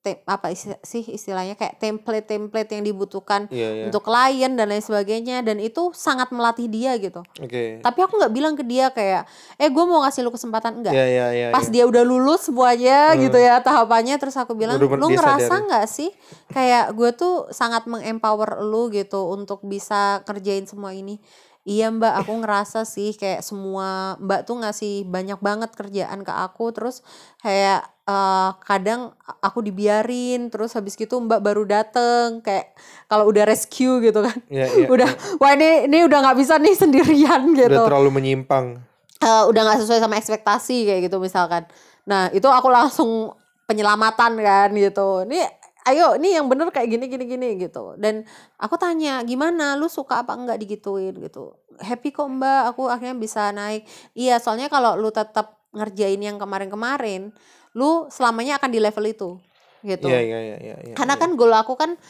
te- 0.04 0.20
apa 0.22 0.52
sih 0.84 1.00
istilahnya 1.02 1.56
kayak 1.56 1.80
template-template 1.80 2.68
yang 2.70 2.84
dibutuhkan 2.84 3.48
Iya, 3.48 3.68
iya. 3.72 3.84
untuk 3.88 4.04
klien 4.04 4.52
dan 4.52 4.68
lain 4.68 4.78
sebagainya 4.78 5.40
dan 5.40 5.56
itu 5.56 5.96
sangat 5.96 6.28
melatih 6.28 6.68
dia 6.68 6.92
gitu. 7.00 7.24
Oke. 7.40 7.80
Tapi 7.80 7.98
aku 7.98 8.20
nggak 8.20 8.30
bilang 8.30 8.52
ke 8.52 8.60
dia 8.62 8.92
kayak 8.92 9.24
eh 9.56 9.66
gue 9.66 9.84
mau 9.84 10.04
ngasih 10.04 10.20
lu 10.20 10.28
kesempatan 10.28 10.84
enggak 10.84 10.92
Iya, 10.92 11.06
iya, 11.08 11.26
iya. 11.32 11.48
pas 11.48 11.64
iya. 11.64 11.72
dia 11.72 11.84
udah 11.88 12.04
lulus 12.04 12.44
semuanya 12.44 13.16
Hmm. 13.16 13.24
gitu 13.24 13.40
ya 13.40 13.56
tahapannya 13.58 14.20
terus 14.20 14.36
aku 14.36 14.52
bilang 14.52 14.76
Udah 14.76 14.92
lu 14.92 15.08
ngerasa 15.08 15.48
sadar 15.48 15.56
ya?" 15.56 15.66
nggak 15.66 15.86
sih 15.88 16.10
kayak 16.52 16.92
gue 16.92 17.10
tuh 17.10 17.48
sangat 17.48 17.88
mengempower 17.88 18.60
lu 18.60 18.92
gitu 18.92 19.32
untuk 19.32 19.64
bisa 19.64 20.20
kerjain 20.22 20.68
semua 20.68 20.92
ini 20.92 21.16
iya 21.64 21.88
mbak 21.88 22.12
aku 22.18 22.33
ngerasa 22.38 22.85
sih 22.85 23.12
kayak 23.12 23.40
semua 23.40 23.88
mbak 24.18 24.44
tuh 24.44 24.57
ngasih 24.59 25.05
banyak 25.05 25.37
banget 25.38 25.72
kerjaan 25.72 26.20
ke 26.20 26.31
aku 26.31 26.70
terus 26.70 27.00
kayak 27.38 27.81
eh, 28.05 28.50
kadang 28.61 29.12
aku 29.40 29.61
dibiarin 29.61 30.48
terus 30.48 30.72
habis 30.72 30.92
gitu 30.92 31.16
mbak 31.18 31.40
baru 31.40 31.64
dateng 31.64 32.40
kayak 32.40 32.77
kalau 33.07 33.24
udah 33.27 33.44
rescue 33.44 34.00
gitu 34.00 34.20
kan 34.20 34.37
Iya, 34.46 34.66
iya. 34.74 34.87
udah 34.87 35.09
wah 35.38 35.53
ini 35.53 35.88
ini 35.88 36.05
udah 36.05 36.18
nggak 36.22 36.38
bisa 36.38 36.57
nih 36.57 36.77
sendirian 36.85 37.42
gitu 37.50 37.72
Udah 37.72 37.88
terlalu 37.88 38.11
menyimpang. 38.14 38.77
eh, 39.18 39.42
udah 39.46 39.61
nggak 39.62 39.81
sesuai 39.81 39.98
sama 39.98 40.14
ekspektasi 40.14 40.85
kayak 40.85 41.00
gitu 41.03 41.16
misalkan. 41.16 41.64
Nah 42.05 42.29
itu 42.29 42.44
aku 42.44 42.68
langsung 42.68 43.33
penyelamatan 43.64 44.37
kan 44.37 44.68
gitu. 44.70 45.24
Ini 45.24 45.40
ayo 45.84 46.16
ini 46.16 46.32
yang 46.32 46.48
bener 46.48 46.72
kayak 46.72 46.88
gini 46.88 47.04
gini 47.08 47.24
gini 47.28 47.48
gitu. 47.60 47.94
Dan 48.00 48.24
aku 48.56 48.74
tanya 48.80 49.20
gimana 49.22 49.76
lu 49.76 49.88
suka 49.88 50.24
apa 50.24 50.32
enggak 50.32 50.56
digituin 50.60 51.12
gitu. 51.20 51.52
Happy 51.80 52.10
kok 52.10 52.28
mbak 52.28 52.72
aku 52.72 52.88
akhirnya 52.88 53.16
bisa 53.16 53.52
naik. 53.52 53.84
Iya 54.16 54.40
soalnya 54.40 54.72
kalau 54.72 54.96
lu 54.96 55.12
tetap 55.12 55.60
ngerjain 55.74 56.22
yang 56.22 56.38
kemarin-kemarin, 56.38 57.34
lu 57.74 58.06
selamanya 58.08 58.56
akan 58.62 58.70
di 58.70 58.80
level 58.80 59.04
itu 59.10 59.30
gitu. 59.84 60.08
Iya, 60.08 60.20
iya, 60.22 60.38
iya, 60.40 60.56
iya. 60.62 60.76
iya, 60.80 60.94
Karena 60.96 61.18
iya. 61.18 61.22
kan 61.22 61.30
goal 61.36 61.52
aku 61.52 61.74
kan 61.76 62.00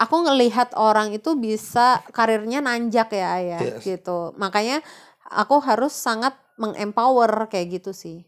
aku 0.00 0.16
ngelihat 0.26 0.74
orang 0.74 1.12
itu 1.14 1.36
bisa 1.36 2.00
karirnya 2.10 2.64
nanjak 2.64 3.12
ya 3.14 3.38
ya 3.38 3.58
Yes. 3.62 3.84
gitu. 3.86 4.34
Makanya 4.40 4.82
aku 5.30 5.62
harus 5.62 5.94
sangat 5.94 6.34
mengempower 6.58 7.46
kayak 7.46 7.78
gitu 7.80 7.94
sih. 7.94 8.26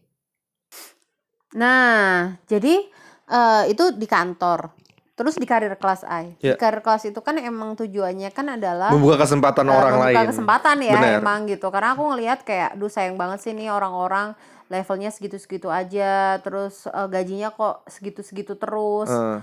Nah, 1.59 2.33
jadi 2.47 2.87
eh, 3.29 3.63
itu 3.73 3.93
di 3.97 4.07
kantor. 4.07 4.82
Terus 5.13 5.37
di 5.37 5.45
karir 5.45 5.77
kelas 5.77 6.01
I. 6.03 6.33
Di 6.35 6.49
Ya. 6.49 6.55
karir 6.57 6.81
kelas 6.81 7.05
itu 7.05 7.19
kan 7.21 7.37
emang 7.37 7.77
tujuannya 7.77 8.33
kan 8.33 8.49
adalah 8.51 8.89
membuka 8.89 9.21
kesempatan 9.21 9.65
eh, 9.65 9.71
orang 9.71 9.93
membuka 9.95 10.09
lain. 10.11 10.29
kesempatan 10.29 10.75
ya 10.81 10.93
Benar. 10.95 11.21
emang 11.21 11.39
gitu. 11.45 11.67
Karena 11.69 11.93
aku 11.93 12.03
ngelihat 12.09 12.39
kayak 12.41 12.73
duh 12.75 12.89
sayang 12.89 13.13
banget 13.13 13.39
sih 13.39 13.53
nih 13.53 13.69
orang-orang 13.69 14.33
levelnya 14.67 15.13
segitu-segitu 15.13 15.69
aja, 15.69 16.41
terus 16.41 16.85
eh, 16.85 17.07
gajinya 17.07 17.49
kok 17.49 17.85
segitu-segitu 17.87 18.57
terus. 18.57 19.07
Eh, 19.07 19.39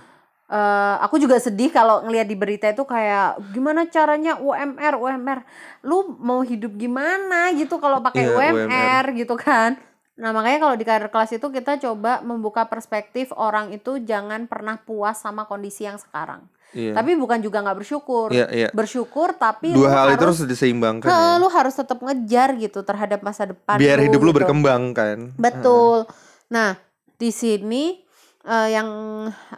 Eh, 0.51 0.95
aku 0.99 1.15
juga 1.15 1.39
sedih 1.39 1.71
kalau 1.71 2.03
ngelihat 2.03 2.27
di 2.27 2.35
berita 2.35 2.67
itu 2.67 2.83
kayak 2.83 3.39
gimana 3.55 3.87
caranya 3.87 4.35
UMR 4.35 4.99
UMR 4.99 5.47
lu 5.87 6.19
mau 6.19 6.43
hidup 6.43 6.75
gimana 6.75 7.55
gitu 7.55 7.79
kalau 7.79 8.03
pakai 8.03 8.27
Iya, 8.27 8.35
UMR, 8.35 9.05
gitu 9.15 9.39
kan 9.39 9.79
nah 10.21 10.37
makanya 10.37 10.69
kalau 10.69 10.77
di 10.77 10.85
karir 10.85 11.09
kelas 11.09 11.33
itu 11.33 11.47
kita 11.49 11.81
coba 11.81 12.21
membuka 12.21 12.69
perspektif 12.69 13.33
orang 13.33 13.73
itu 13.73 13.97
jangan 14.05 14.45
pernah 14.45 14.77
puas 14.77 15.17
sama 15.17 15.49
kondisi 15.49 15.89
yang 15.89 15.97
sekarang 15.97 16.45
iya. 16.77 16.93
tapi 16.93 17.17
bukan 17.17 17.41
juga 17.41 17.65
nggak 17.65 17.79
bersyukur 17.81 18.29
Iya, 18.29 18.47
iya. 18.53 18.69
bersyukur 18.71 19.33
tapi 19.35 19.73
Dua 19.73 19.89
lu 19.89 19.91
hal 19.91 20.07
itu 20.15 20.23
harus 20.23 20.41
harus 20.41 20.51
diseimbangkan 20.51 21.09
He, 21.09 21.17
ya. 21.17 21.41
lu 21.41 21.49
harus 21.51 21.75
tetap 21.75 21.99
ngejar 22.01 22.57
gitu 22.57 22.81
terhadap 22.85 23.21
masa 23.21 23.51
depan 23.51 23.77
Biar 23.77 23.99
hidup 24.01 24.21
lu 24.23 24.33
gitu. 24.33 24.39
berkembang 24.43 24.95
kan. 24.97 25.33
Betul. 25.37 26.07
Nah, 26.51 26.79
di 27.21 27.31
sini 27.31 28.01
eh, 28.47 28.69
yang 28.73 28.89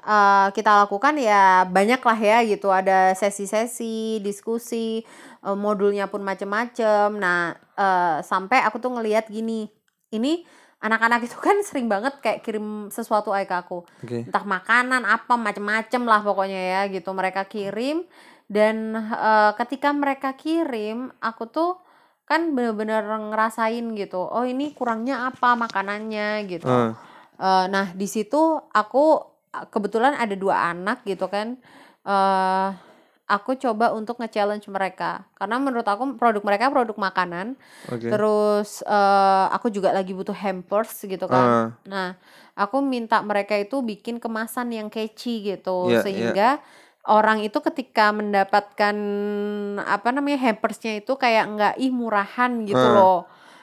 eh, 0.03 0.49
kita 0.51 0.85
lakukan 0.87 1.15
ya 1.21 1.65
banyak 1.69 2.01
lah 2.03 2.19
ya 2.19 2.39
gitu. 2.45 2.69
Ada 2.73 3.15
sesi-sesi, 3.15 4.19
diskusi, 4.21 5.03
eh, 5.45 5.57
modulnya 5.57 6.11
pun 6.11 6.21
macem-macem. 6.25 7.15
Nah, 7.17 7.55
eh, 7.79 8.19
sampai 8.25 8.65
aku 8.67 8.83
tuh 8.83 8.93
ngelihat 8.99 9.31
gini, 9.31 9.71
ini 10.13 10.45
anak-anak 10.83 11.27
itu 11.27 11.39
kan 11.39 11.57
sering 11.63 11.87
banget 11.87 12.19
kayak 12.19 12.43
kirim 12.43 12.91
sesuatu 12.91 13.31
aja 13.31 13.47
ke 13.49 13.57
aku. 13.57 13.79
Oke. 14.05 14.29
Entah 14.29 14.45
makanan 14.45 15.03
apa 15.07 15.35
macem-macem 15.39 16.03
lah 16.05 16.21
pokoknya 16.21 16.61
ya 16.61 16.81
gitu. 16.91 17.11
Mereka 17.15 17.47
kirim 17.47 18.05
dan 18.51 18.93
eh, 18.99 19.51
ketika 19.57 19.91
mereka 19.95 20.35
kirim, 20.37 21.09
aku 21.23 21.49
tuh 21.49 21.71
kan 22.27 22.55
bener-bener 22.55 23.03
ngerasain 23.03 23.83
gitu. 23.95 24.21
Oh 24.23 24.43
ini 24.47 24.75
kurangnya 24.75 25.31
apa 25.31 25.55
makanannya 25.59 26.47
gitu. 26.51 26.67
Eh, 26.69 26.93
Eh, 27.43 27.65
nah 27.75 27.91
di 27.91 28.07
situ 28.07 28.39
aku 28.71 29.19
kebetulan 29.75 30.15
ada 30.15 30.39
dua 30.39 30.71
anak 30.71 31.03
gitu 31.03 31.27
kan. 31.27 31.59
eh 32.03 32.69
aku 33.25 33.55
coba 33.55 33.95
untuk 33.95 34.19
nge-challenge 34.19 34.67
mereka 34.69 35.25
karena 35.39 35.57
menurut 35.57 35.87
aku 35.87 36.19
produk 36.19 36.43
mereka 36.43 36.69
produk 36.69 36.97
makanan. 36.99 37.55
Oke. 37.89 38.11
Terus 38.11 38.83
eh 38.83 39.47
aku 39.49 39.71
juga 39.71 39.95
lagi 39.95 40.13
butuh 40.13 40.35
hampers 40.35 41.03
gitu 41.03 41.25
kan. 41.27 41.47
Eh, 41.47 41.67
Nah, 41.89 42.09
aku 42.55 42.83
minta 42.83 43.23
mereka 43.23 43.57
itu 43.57 43.81
bikin 43.81 44.19
kemasan 44.19 44.75
yang 44.75 44.93
catchy 44.93 45.41
gitu 45.45 45.89
Iya, 45.89 45.95
iya. 45.97 46.03
sehingga 46.05 46.49
orang 47.03 47.43
itu 47.43 47.59
ketika 47.59 48.13
mendapatkan 48.13 48.95
apa 49.81 50.09
namanya 50.11 50.39
hampersnya 50.39 51.01
itu 51.01 51.17
kayak 51.17 51.45
nggak 51.51 51.75
ih 51.79 51.91
murahan 51.91 52.63
gitu 52.63 52.79
Ah. 52.79 52.95
loh. 52.95 53.19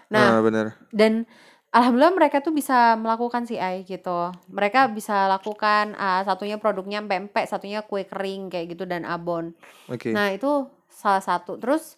Nah, 0.09 0.39
eh, 0.39 0.41
bener. 0.41 0.65
dan 0.89 1.29
alhamdulillah 1.69 2.15
mereka 2.17 2.41
tuh 2.41 2.53
bisa 2.53 2.97
melakukan 2.97 3.45
sih 3.45 3.61
ay 3.61 3.85
gitu. 3.85 4.33
Mereka 4.49 4.89
bisa 4.93 5.29
lakukan 5.29 5.93
ah, 5.97 6.25
satunya 6.25 6.57
produknya 6.57 7.01
pempek, 7.05 7.45
satunya 7.45 7.85
kue 7.85 8.05
kering 8.05 8.49
kayak 8.49 8.77
gitu 8.77 8.89
dan 8.89 9.05
abon. 9.05 9.53
Oke. 9.89 10.09
Nah, 10.13 10.33
itu 10.33 10.67
salah 10.89 11.21
satu. 11.21 11.61
Terus 11.61 11.95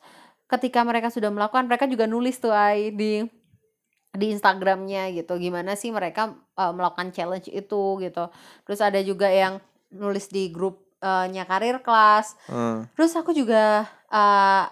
ketika 0.52 0.84
mereka 0.84 1.08
sudah 1.08 1.32
melakukan, 1.32 1.66
mereka 1.68 1.88
juga 1.88 2.06
nulis 2.06 2.38
tuh 2.38 2.52
ay 2.52 2.92
di 2.92 3.24
di 4.12 4.26
Instagramnya 4.36 5.16
gitu. 5.16 5.40
Gimana 5.40 5.80
sih 5.80 5.90
mereka 5.90 6.36
uh, 6.60 6.76
melakukan 6.76 7.16
challenge 7.16 7.48
itu 7.48 7.84
gitu. 8.04 8.28
Terus 8.68 8.80
ada 8.84 9.00
juga 9.00 9.32
yang 9.32 9.64
nulis 9.92 10.28
di 10.28 10.52
grup 10.52 10.84
uh, 11.00 11.28
nya 11.32 11.48
karir 11.48 11.80
kelas. 11.80 12.36
Eh, 12.52 12.80
Terus 12.96 13.12
aku 13.16 13.32
juga 13.32 13.88
uh, 14.12 14.64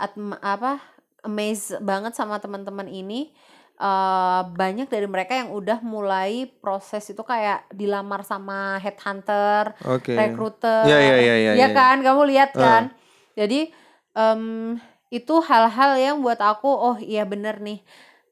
apa 0.43 0.83
amazed 1.23 1.79
banget 1.83 2.15
sama 2.15 2.39
teman-teman 2.39 2.87
ini. 2.87 3.31
Eh, 3.79 4.41
banyak 4.45 4.87
dari 4.91 5.07
mereka 5.07 5.33
yang 5.39 5.49
udah 5.55 5.79
mulai 5.81 6.45
proses 6.59 7.07
itu 7.09 7.23
kayak 7.23 7.65
dilamar 7.71 8.21
sama 8.27 8.77
headhunter, 8.83 9.73
Oke. 9.87 10.13
recruiter, 10.13 10.83
Ya, 10.85 10.99
ya, 10.99 11.15
ya, 11.17 11.35
ya, 11.39 11.51
ya 11.55 11.67
ya. 11.67 11.67
kan? 11.71 11.95
Kamu 12.03 12.21
lihat 12.27 12.51
kan? 12.53 12.83
Jadi 13.39 13.71
em, 14.13 14.75
itu 15.09 15.35
hal-hal 15.41 15.91
yang 15.97 16.15
buat 16.21 16.37
aku, 16.43 16.69
oh 16.69 16.97
iya 16.99 17.23
bener 17.23 17.57
nih. 17.63 17.79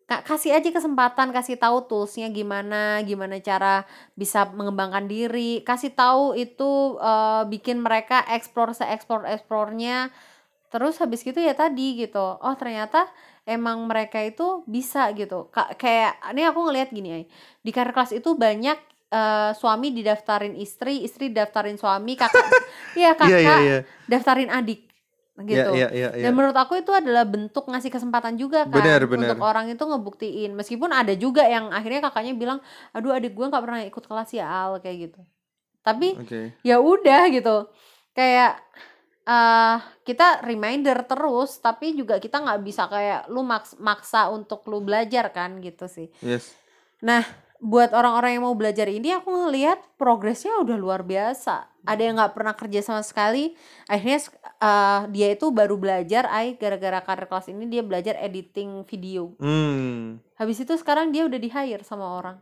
Ka- 0.07 0.23
kasih 0.23 0.55
aja 0.55 0.69
kesempatan, 0.71 1.35
kasih 1.35 1.59
tahu 1.59 1.83
toolsnya 1.89 2.31
gimana, 2.31 3.03
gimana 3.03 3.43
cara 3.43 3.83
bisa 4.15 4.47
mengembangkan 4.55 5.03
diri, 5.07 5.63
kasih 5.67 5.91
tahu 5.91 6.31
itu 6.35 6.95
eh, 7.01 7.43
bikin 7.51 7.83
mereka 7.83 8.23
explore 8.31 8.71
se 8.71 8.87
explore 8.87 9.27
explore-nya. 9.27 10.11
Terus 10.71 10.99
habis 10.99 11.23
gitu 11.23 11.39
ya 11.39 11.55
tadi 11.55 11.95
gitu. 11.99 12.19
Oh, 12.43 12.55
ternyata 12.59 13.07
emang 13.47 13.87
mereka 13.87 14.19
itu 14.19 14.61
bisa 14.67 15.07
gitu. 15.15 15.47
Ka- 15.55 15.71
kayak 15.79 16.19
ini 16.35 16.43
aku 16.43 16.59
ngelihat 16.67 16.89
gini 16.91 17.09
ya. 17.09 17.17
Di 17.63 17.71
karir 17.71 17.95
kelas 17.95 18.11
itu 18.11 18.35
banyak 18.35 18.77
eh, 19.07 19.51
suami 19.55 19.87
didaftarin 19.95 20.53
istri, 20.59 21.01
istri 21.07 21.31
daftarin 21.31 21.79
suami, 21.79 22.19
kakak 22.19 22.43
iya 22.99 23.15
kakak 23.15 23.31
Iya, 23.31 23.39
iya, 23.39 23.55
iya. 23.63 23.77
daftarin 24.05 24.51
adik 24.51 24.83
gitu. 25.37 25.69
Iya, 25.77 25.87
iya, 25.93 26.09
iya, 26.09 26.09
Dan 26.17 26.33
iya. 26.33 26.35
menurut 26.35 26.57
aku 26.57 26.81
itu 26.81 26.89
adalah 26.89 27.21
bentuk 27.21 27.69
ngasih 27.69 27.93
kesempatan 27.93 28.35
juga 28.41 28.65
kan 28.65 28.81
Benar, 28.81 29.01
benar. 29.05 29.37
untuk 29.37 29.39
orang 29.45 29.65
itu 29.69 29.83
ngebuktiin. 29.85 30.51
Meskipun 30.57 30.89
ada 30.89 31.13
juga 31.13 31.45
yang 31.45 31.69
akhirnya 31.69 32.09
kakaknya 32.09 32.33
bilang, 32.33 32.59
"Aduh, 32.97 33.13
adik 33.13 33.37
gue 33.37 33.45
nggak 33.45 33.63
pernah 33.63 33.81
ikut 33.85 34.03
kelas 34.09 34.29
ya, 34.33 34.49
Al," 34.49 34.81
kayak 34.81 34.97
gitu. 35.09 35.21
Tapi 35.85 36.17
Oke. 36.19 36.41
ya 36.65 36.81
udah 36.81 37.21
gitu. 37.29 37.69
Kayak 38.17 38.59
eh 39.27 39.77
kita 40.07 40.39
reminder 40.47 41.03
terus, 41.03 41.59
tapi 41.59 41.91
juga 41.99 42.15
kita 42.15 42.39
nggak 42.39 42.59
bisa 42.63 42.87
kayak 42.87 43.27
lu 43.27 43.43
maks- 43.43 43.75
maksa 43.75 44.31
untuk 44.31 44.63
lu 44.71 44.79
belajar 44.79 45.35
kan 45.35 45.59
gitu 45.59 45.91
sih. 45.91 46.07
Yes. 46.23 46.55
Nah, 47.03 47.27
buat 47.57 47.89
orang-orang 47.91 48.37
yang 48.37 48.45
mau 48.45 48.55
belajar 48.55 48.85
ini 48.87 49.11
aku 49.17 49.27
ngelihat 49.27 49.81
progresnya 49.97 50.55
udah 50.61 50.77
luar 50.79 51.01
biasa. 51.03 51.67
Ada 51.83 52.01
yang 52.03 52.15
nggak 52.19 52.33
pernah 52.35 52.55
kerja 52.55 52.79
sama 52.83 53.01
sekali, 53.03 53.55
akhirnya 53.91 54.19
eh, 54.63 55.01
dia 55.11 55.27
itu 55.35 55.51
baru 55.51 55.75
belajar, 55.75 56.29
ay 56.31 56.55
gara-gara 56.55 57.03
karir 57.03 57.27
kelas 57.27 57.51
ini 57.51 57.67
dia 57.67 57.83
belajar 57.83 58.15
editing 58.23 58.87
video. 58.87 59.35
Hmm. 59.43 60.23
Habis 60.39 60.63
itu 60.63 60.73
sekarang 60.79 61.11
dia 61.11 61.27
udah 61.27 61.39
di 61.39 61.49
hire 61.51 61.83
sama 61.83 62.15
orang 62.15 62.37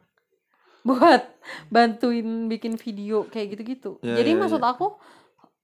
buat 0.88 1.34
bantuin 1.74 2.46
bikin 2.46 2.78
video 2.78 3.26
kayak 3.26 3.58
gitu-gitu. 3.58 3.98
Ya, 4.06 4.22
Jadi 4.22 4.32
ya, 4.36 4.38
maksud 4.38 4.62
ya. 4.62 4.70
aku 4.70 4.88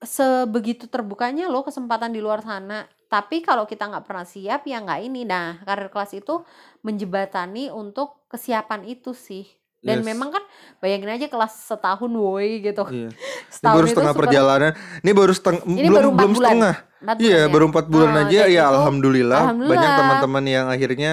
sebegitu 0.01 0.85
terbukanya 0.85 1.47
loh 1.47 1.61
kesempatan 1.61 2.09
di 2.09 2.19
luar 2.19 2.41
sana. 2.41 2.89
Tapi 3.05 3.43
kalau 3.43 3.63
kita 3.63 3.85
nggak 3.85 4.05
pernah 4.05 4.23
siap 4.23 4.63
ya 4.63 4.79
nggak 4.79 4.99
ini. 5.03 5.21
Nah, 5.23 5.61
karir 5.61 5.87
kelas 5.87 6.11
itu 6.13 6.41
menjebatani 6.81 7.69
untuk 7.69 8.25
kesiapan 8.27 8.83
itu 8.83 9.11
sih. 9.11 9.45
Dan 9.81 10.05
Yes. 10.05 10.13
memang 10.13 10.29
kan 10.29 10.43
bayangin 10.77 11.09
aja 11.09 11.25
kelas 11.25 11.53
setahun 11.65 12.07
woi 12.07 12.61
gitu. 12.61 12.85
Iya. 12.85 13.09
Ini 13.11 13.49
Setahun 13.49 13.75
baru 13.75 13.85
itu 13.85 13.91
setengah 13.91 14.13
super- 14.13 14.23
perjalanan. 14.29 14.71
Ini 15.01 15.11
baru 15.11 15.33
setengah 15.33 15.61
Ini 15.65 15.77
belum 15.81 15.91
baru 15.91 16.09
belum 16.13 16.31
bulan. 16.31 16.49
setengah. 16.49 16.75
Iya, 17.17 17.39
ya? 17.39 17.45
baru 17.49 17.65
empat 17.67 17.85
bulan 17.89 18.09
Ah, 18.11 18.21
aja 18.23 18.39
ya 18.39 18.45
gitu. 18.47 18.61
alhamdulillah, 18.71 19.41
Alhamdulillah. 19.43 19.73
banyak 19.73 19.91
teman-teman 19.97 20.43
yang 20.45 20.65
akhirnya 20.69 21.11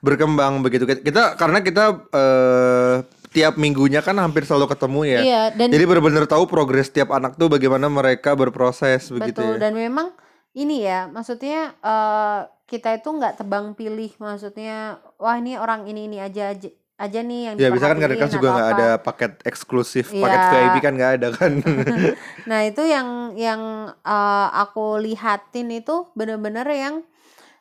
berkembang 0.00 0.52
begitu. 0.60 0.84
Kita 0.84 1.38
karena 1.38 1.58
kita 1.62 1.84
eh, 2.10 2.94
tiap 3.30 3.54
minggunya 3.54 4.02
kan 4.02 4.18
hampir 4.18 4.42
selalu 4.42 4.66
ketemu 4.70 5.00
ya. 5.06 5.20
Iya, 5.22 5.42
dan 5.54 5.66
Jadi 5.70 5.84
benar-benar 5.86 6.26
tahu 6.26 6.44
progres 6.44 6.90
tiap 6.90 7.14
anak 7.14 7.38
tuh 7.38 7.46
bagaimana 7.46 7.86
mereka 7.86 8.34
berproses 8.34 9.06
begitu 9.08 9.38
Betul, 9.38 9.54
ya. 9.56 9.60
dan 9.62 9.72
memang 9.74 10.10
ini 10.50 10.82
ya, 10.82 11.06
maksudnya 11.06 11.78
eh, 11.78 12.40
kita 12.66 12.98
itu 12.98 13.06
nggak 13.06 13.38
tebang 13.38 13.74
pilih, 13.74 14.10
maksudnya 14.18 14.98
wah 15.16 15.38
ini 15.38 15.54
orang 15.54 15.86
ini 15.86 16.06
ini 16.06 16.18
aja 16.18 16.50
aja, 16.50 16.70
aja 16.98 17.20
nih 17.22 17.40
yang 17.46 17.54
Ya 17.56 17.70
bisa 17.70 17.86
kan 17.86 17.98
kadang 17.98 18.18
diperhatiin 18.18 18.34
juga 18.34 18.48
nggak 18.50 18.70
ada 18.74 18.88
paket 18.98 19.32
eksklusif, 19.42 20.06
paket 20.10 20.38
Iya. 20.38 20.50
VIP 20.50 20.76
kan 20.78 20.92
nggak 20.94 21.12
ada 21.18 21.28
kan. 21.30 21.52
Nah 22.50 22.60
itu 22.66 22.82
yang 22.82 23.34
yang 23.34 23.60
eh, 23.94 24.48
aku 24.54 24.98
lihatin 24.98 25.70
itu 25.70 26.10
bener-bener 26.14 26.66
yang 26.66 26.94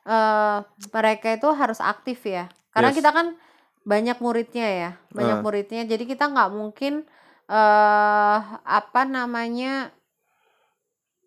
eh, 0.04 0.58
mereka 0.90 1.28
itu 1.32 1.50
harus 1.54 1.78
aktif 1.80 2.26
ya, 2.26 2.50
karena 2.70 2.90
Yes. 2.90 2.98
kita 2.98 3.10
kan 3.14 3.28
banyak 3.88 4.18
muridnya 4.20 4.68
ya, 4.68 4.92
banyak 5.12 5.38
Ah. 5.40 5.44
muridnya, 5.44 5.82
jadi 5.88 6.04
kita 6.06 6.28
nggak 6.30 6.50
mungkin 6.54 7.06
eh 7.50 8.38
apa 8.62 9.02
namanya 9.10 9.90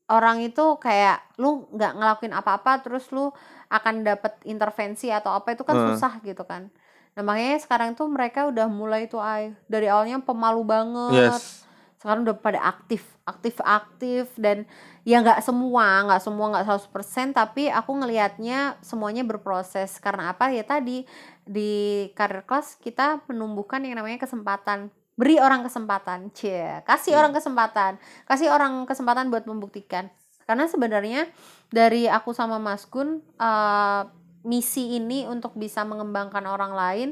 orang 0.07 0.45
itu 0.45 0.77
kayak 0.79 1.25
lu 1.41 1.67
nggak 1.73 1.93
ngelakuin 1.99 2.35
apa-apa 2.37 2.85
terus 2.85 3.09
lu 3.15 3.33
akan 3.73 4.05
dapat 4.05 4.37
intervensi 4.45 5.09
atau 5.09 5.33
apa 5.33 5.57
itu 5.57 5.65
kan 5.65 5.75
Ah. 5.75 5.85
susah 5.95 6.21
gitu 6.21 6.45
kan. 6.45 6.69
Nah 7.17 7.23
makanya 7.25 7.59
sekarang 7.61 7.97
tuh 7.97 8.09
mereka 8.09 8.49
udah 8.49 8.69
mulai 8.69 9.09
tuh 9.09 9.21
ay 9.21 9.53
dari 9.69 9.89
awalnya 9.89 10.21
pemalu 10.21 10.63
banget, 10.65 11.41
yes. 11.41 11.65
sekarang 12.01 12.25
udah 12.25 12.37
pada 12.37 12.61
aktif, 12.61 13.05
aktif, 13.25 13.57
aktif 13.63 14.33
dan 14.37 14.65
ya 15.05 15.21
nggak 15.21 15.41
semua, 15.45 16.05
nggak 16.09 16.23
semua 16.25 16.47
nggak 16.53 16.65
100% 16.69 17.33
tapi 17.33 17.69
aku 17.69 17.91
ngelihatnya 17.97 18.77
semuanya 18.81 19.23
berproses 19.25 19.97
karena 19.99 20.33
apa 20.33 20.53
ya 20.53 20.65
tadi 20.65 21.05
di 21.45 22.09
karir 22.15 22.47
kelas 22.47 22.79
kita 22.79 23.25
menumbuhkan 23.27 23.83
yang 23.83 23.99
namanya 23.99 24.23
kesempatan 24.23 24.91
beri 25.13 25.37
orang 25.37 25.61
kesempatan, 25.61 26.33
cie, 26.33 26.81
kasih 26.89 27.15
orang 27.21 27.37
kesempatan, 27.37 28.01
kasih 28.25 28.49
orang 28.49 28.89
kesempatan 28.89 29.29
buat 29.29 29.45
membuktikan. 29.45 30.09
Karena 30.49 30.67
sebenarnya 30.67 31.29
dari 31.69 32.09
aku 32.09 32.33
sama 32.33 32.57
Mas 32.59 32.89
Gun 32.89 33.21
eh, 33.21 34.03
misi 34.43 34.99
ini 34.99 35.29
untuk 35.29 35.55
bisa 35.55 35.87
mengembangkan 35.87 36.43
orang 36.51 36.75
lain 36.75 37.09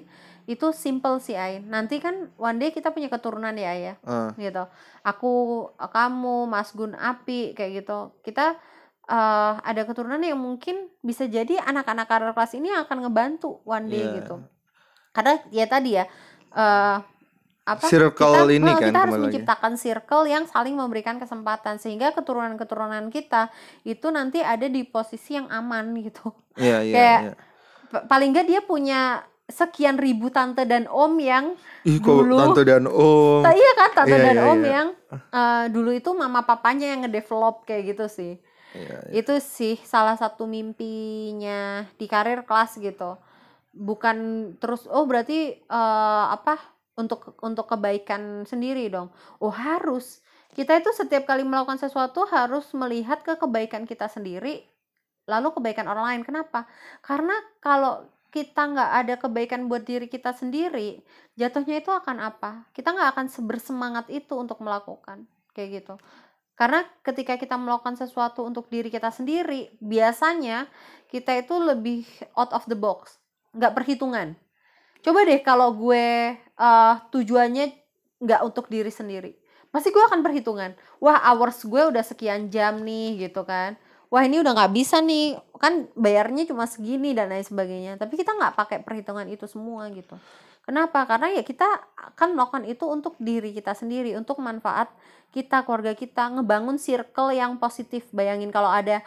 itu 0.50 0.74
simple 0.74 1.22
sih 1.22 1.38
Ain. 1.38 1.70
Nanti 1.70 2.02
kan 2.02 2.34
one 2.34 2.58
day 2.58 2.74
kita 2.74 2.90
punya 2.90 3.06
keturunan 3.06 3.54
ya 3.54 3.70
ya 3.76 3.94
Ah, 4.02 4.34
gitu. 4.34 4.66
Aku, 5.06 5.30
kamu, 5.78 6.50
Mas 6.50 6.74
Gun, 6.74 6.98
Api 6.98 7.54
kayak 7.54 7.84
gitu. 7.84 8.10
Kita 8.26 8.58
eh, 9.10 9.52
ada 9.60 9.82
keturunan 9.82 10.20
yang 10.20 10.38
mungkin 10.38 10.76
bisa 11.00 11.26
jadi 11.26 11.58
anak-anak 11.60 12.06
karir 12.06 12.30
kelas 12.30 12.54
ini 12.54 12.70
akan 12.70 13.02
ngebantu 13.02 13.58
one 13.64 13.86
day 13.86 14.00
Iya. 14.00 14.14
gitu. 14.16 14.36
Karena 15.10 15.34
ya 15.50 15.66
tadi 15.66 15.90
ya 15.92 16.04
eh 16.50 16.98
apa 17.60 17.86
Circle 17.86 18.34
kita, 18.40 18.50
ini 18.50 18.66
eh, 18.66 18.72
kan 18.72 18.82
kita 18.84 18.98
harus 18.98 19.10
kembali 19.10 19.20
lagi. 19.20 19.26
menciptakan 19.28 19.72
circle 19.76 20.24
yang 20.26 20.44
saling 20.44 20.74
memberikan 20.74 21.16
kesempatan 21.16 21.76
sehingga 21.76 22.10
keturunan-keturunan 22.10 23.10
kita 23.10 23.52
itu 23.84 24.06
nanti 24.08 24.40
ada 24.40 24.66
di 24.66 24.82
posisi 24.82 25.34
yang 25.34 25.46
aman 25.46 25.90
gitu. 26.00 26.30
Iya, 26.56 26.78
iya, 26.82 26.94
Kayak. 26.96 27.22
Pa- 27.88 28.04
paling 28.08 28.30
nggak 28.30 28.46
dia 28.48 28.60
punya 28.60 29.22
sekian 29.46 29.98
ribu 29.98 30.30
tante 30.30 30.62
dan 30.62 30.86
om 30.86 31.10
yang 31.16 31.58
Ih, 31.82 31.98
kok 31.98 32.22
dulu- 32.22 32.38
tante 32.40 32.62
dan 32.64 32.86
om. 32.86 33.42
Iya 33.44 33.70
kan 33.76 33.90
tante 33.92 34.14
Iya, 34.14 34.24
dan 34.24 34.36
iya, 34.36 34.46
om 34.46 34.60
iya. 34.60 34.70
yang 34.72 34.88
eh, 35.12 35.64
dulu 35.68 35.90
itu 35.90 36.10
mama 36.12 36.42
papanya 36.42 36.86
yang 36.88 37.02
ngedevelop 37.02 37.62
kayak 37.64 37.82
gitu 37.88 38.06
sih. 38.06 38.32
Iya, 38.74 38.98
iya. 39.10 39.18
Itu 39.20 39.38
sih 39.42 39.74
salah 39.82 40.14
satu 40.14 40.46
mimpinya 40.46 41.86
di 41.98 42.06
karir 42.06 42.46
kelas 42.46 42.78
gitu. 42.78 43.18
Bukan 43.74 44.16
terus 44.62 44.86
oh 44.90 45.04
berarti 45.10 45.58
eh, 45.58 46.24
apa 46.36 46.58
untuk 46.98 47.38
untuk 47.42 47.66
kebaikan 47.70 48.46
sendiri 48.46 48.90
dong. 48.90 49.10
Oh 49.42 49.52
harus. 49.54 50.22
Kita 50.54 50.74
itu 50.78 50.90
setiap 50.94 51.24
kali 51.30 51.46
melakukan 51.46 51.78
sesuatu 51.78 52.26
harus 52.26 52.66
melihat 52.74 53.22
ke 53.22 53.38
kebaikan 53.38 53.86
kita 53.86 54.10
sendiri 54.10 54.66
lalu 55.30 55.54
kebaikan 55.54 55.86
orang 55.86 56.06
lain. 56.10 56.22
Kenapa? 56.26 56.66
Karena 57.04 57.34
kalau 57.62 58.02
kita 58.34 58.62
nggak 58.70 58.90
ada 59.04 59.14
kebaikan 59.18 59.66
buat 59.70 59.82
diri 59.86 60.06
kita 60.10 60.34
sendiri, 60.34 61.02
jatuhnya 61.38 61.82
itu 61.82 61.90
akan 61.90 62.18
apa? 62.22 62.66
Kita 62.74 62.94
nggak 62.94 63.10
akan 63.14 63.26
bersemangat 63.46 64.06
itu 64.10 64.34
untuk 64.38 64.58
melakukan 64.62 65.26
kayak 65.54 65.82
gitu. 65.82 65.94
Karena 66.60 66.84
ketika 67.00 67.40
kita 67.40 67.56
melakukan 67.56 67.96
sesuatu 67.96 68.44
untuk 68.44 68.68
diri 68.68 68.92
kita 68.92 69.08
sendiri, 69.08 69.72
biasanya 69.80 70.68
kita 71.08 71.40
itu 71.40 71.56
lebih 71.56 72.04
out 72.36 72.52
of 72.52 72.68
the 72.68 72.76
box, 72.76 73.16
nggak 73.56 73.72
perhitungan. 73.72 74.36
Coba 75.00 75.24
deh 75.24 75.40
kalau 75.40 75.72
gue 75.72 76.36
eh, 76.36 76.94
tujuannya 77.16 77.72
nggak 78.20 78.40
untuk 78.44 78.68
diri 78.68 78.92
sendiri, 78.92 79.32
pasti 79.72 79.88
gue 79.88 80.04
akan 80.04 80.20
perhitungan. 80.20 80.76
Wah 81.00 81.16
hours 81.32 81.64
gue 81.64 81.80
udah 81.80 82.04
sekian 82.04 82.52
jam 82.52 82.84
nih 82.84 83.24
gitu 83.24 83.40
kan. 83.48 83.80
Wah 84.12 84.20
ini 84.28 84.44
udah 84.44 84.52
nggak 84.52 84.76
bisa 84.76 85.00
nih, 85.00 85.40
kan 85.56 85.88
bayarnya 85.96 86.44
cuma 86.44 86.68
segini 86.68 87.16
dan 87.16 87.32
lain 87.32 87.46
sebagainya. 87.46 87.96
Tapi 87.96 88.20
kita 88.20 88.36
nggak 88.36 88.52
pakai 88.60 88.78
perhitungan 88.84 89.24
itu 89.32 89.48
semua 89.48 89.88
gitu. 89.96 90.12
Kenapa? 90.64 91.02
Karena 91.08 91.32
ya 91.32 91.42
kita 91.42 91.66
akan 92.14 92.36
melakukan 92.36 92.64
itu 92.68 92.84
untuk 92.86 93.16
diri 93.18 93.50
kita 93.56 93.74
sendiri, 93.74 94.14
untuk 94.14 94.38
manfaat 94.38 94.92
kita, 95.32 95.64
keluarga 95.66 95.96
kita, 95.96 96.30
ngebangun 96.36 96.76
circle 96.76 97.34
yang 97.34 97.56
positif. 97.56 98.06
Bayangin 98.12 98.52
kalau 98.52 98.70
ada 98.70 99.02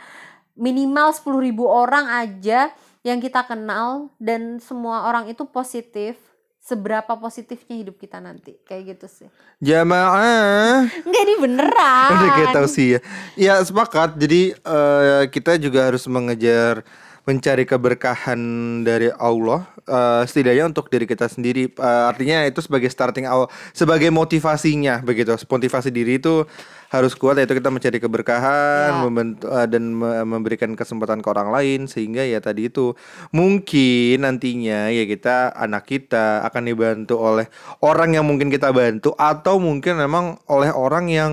minimal 0.57 1.13
10.000 1.13 1.53
orang 1.63 2.05
aja 2.09 2.73
yang 3.03 3.19
kita 3.19 3.43
kenal 3.43 4.11
dan 4.17 4.63
semua 4.63 5.07
orang 5.11 5.27
itu 5.27 5.43
positif, 5.43 6.15
seberapa 6.63 7.19
positifnya 7.19 7.75
hidup 7.83 7.99
kita 7.99 8.23
nanti. 8.23 8.55
Kayak 8.63 8.95
gitu 8.95 9.07
sih. 9.11 9.27
Jamaah. 9.59 10.87
Enggak 11.03 11.23
ini 11.27 11.35
beneran. 11.37 12.09
Udah 12.15 12.29
kayak 12.39 12.55
tahu 12.55 12.67
sih 12.71 12.87
ya. 12.95 12.99
Ya 13.35 13.53
sepakat. 13.59 14.15
Jadi 14.15 14.55
eh, 14.55 15.23
kita 15.27 15.59
juga 15.59 15.91
harus 15.91 16.07
mengejar 16.07 16.87
mencari 17.23 17.63
keberkahan 17.63 18.39
dari 18.83 19.07
Allah 19.15 19.63
eh, 19.83 20.23
setidaknya 20.27 20.67
untuk 20.67 20.91
diri 20.91 21.07
kita 21.07 21.27
sendiri 21.27 21.71
Eh, 21.73 22.03
artinya 22.05 22.43
itu 22.43 22.59
sebagai 22.59 22.91
starting 22.91 23.23
awal 23.23 23.47
sebagai 23.71 24.11
motivasinya 24.11 24.99
begitu 24.99 25.31
motivasi 25.47 25.89
diri 25.89 26.19
itu 26.19 26.43
harus 26.91 27.17
kuat 27.17 27.41
yaitu 27.41 27.57
kita 27.57 27.73
mencari 27.73 27.97
keberkahan 27.97 28.91
Ya. 28.93 29.07
eh, 29.09 29.67
dan 29.67 29.83
me- 29.95 30.27
memberikan 30.27 30.75
kesempatan 30.75 31.23
ke 31.23 31.27
orang 31.31 31.49
lain 31.49 31.87
sehingga 31.87 32.21
ya 32.21 32.37
tadi 32.37 32.67
itu 32.67 32.93
mungkin 33.31 34.23
nantinya 34.23 34.91
ya 34.91 35.03
kita 35.03 35.55
anak 35.55 35.89
kita 35.89 36.43
akan 36.43 36.63
dibantu 36.67 37.17
oleh 37.17 37.47
orang 37.81 38.13
yang 38.13 38.27
mungkin 38.27 38.51
kita 38.51 38.69
bantu 38.69 39.15
atau 39.15 39.57
mungkin 39.57 39.97
memang 39.97 40.37
oleh 40.45 40.69
orang 40.69 41.07
yang 41.09 41.31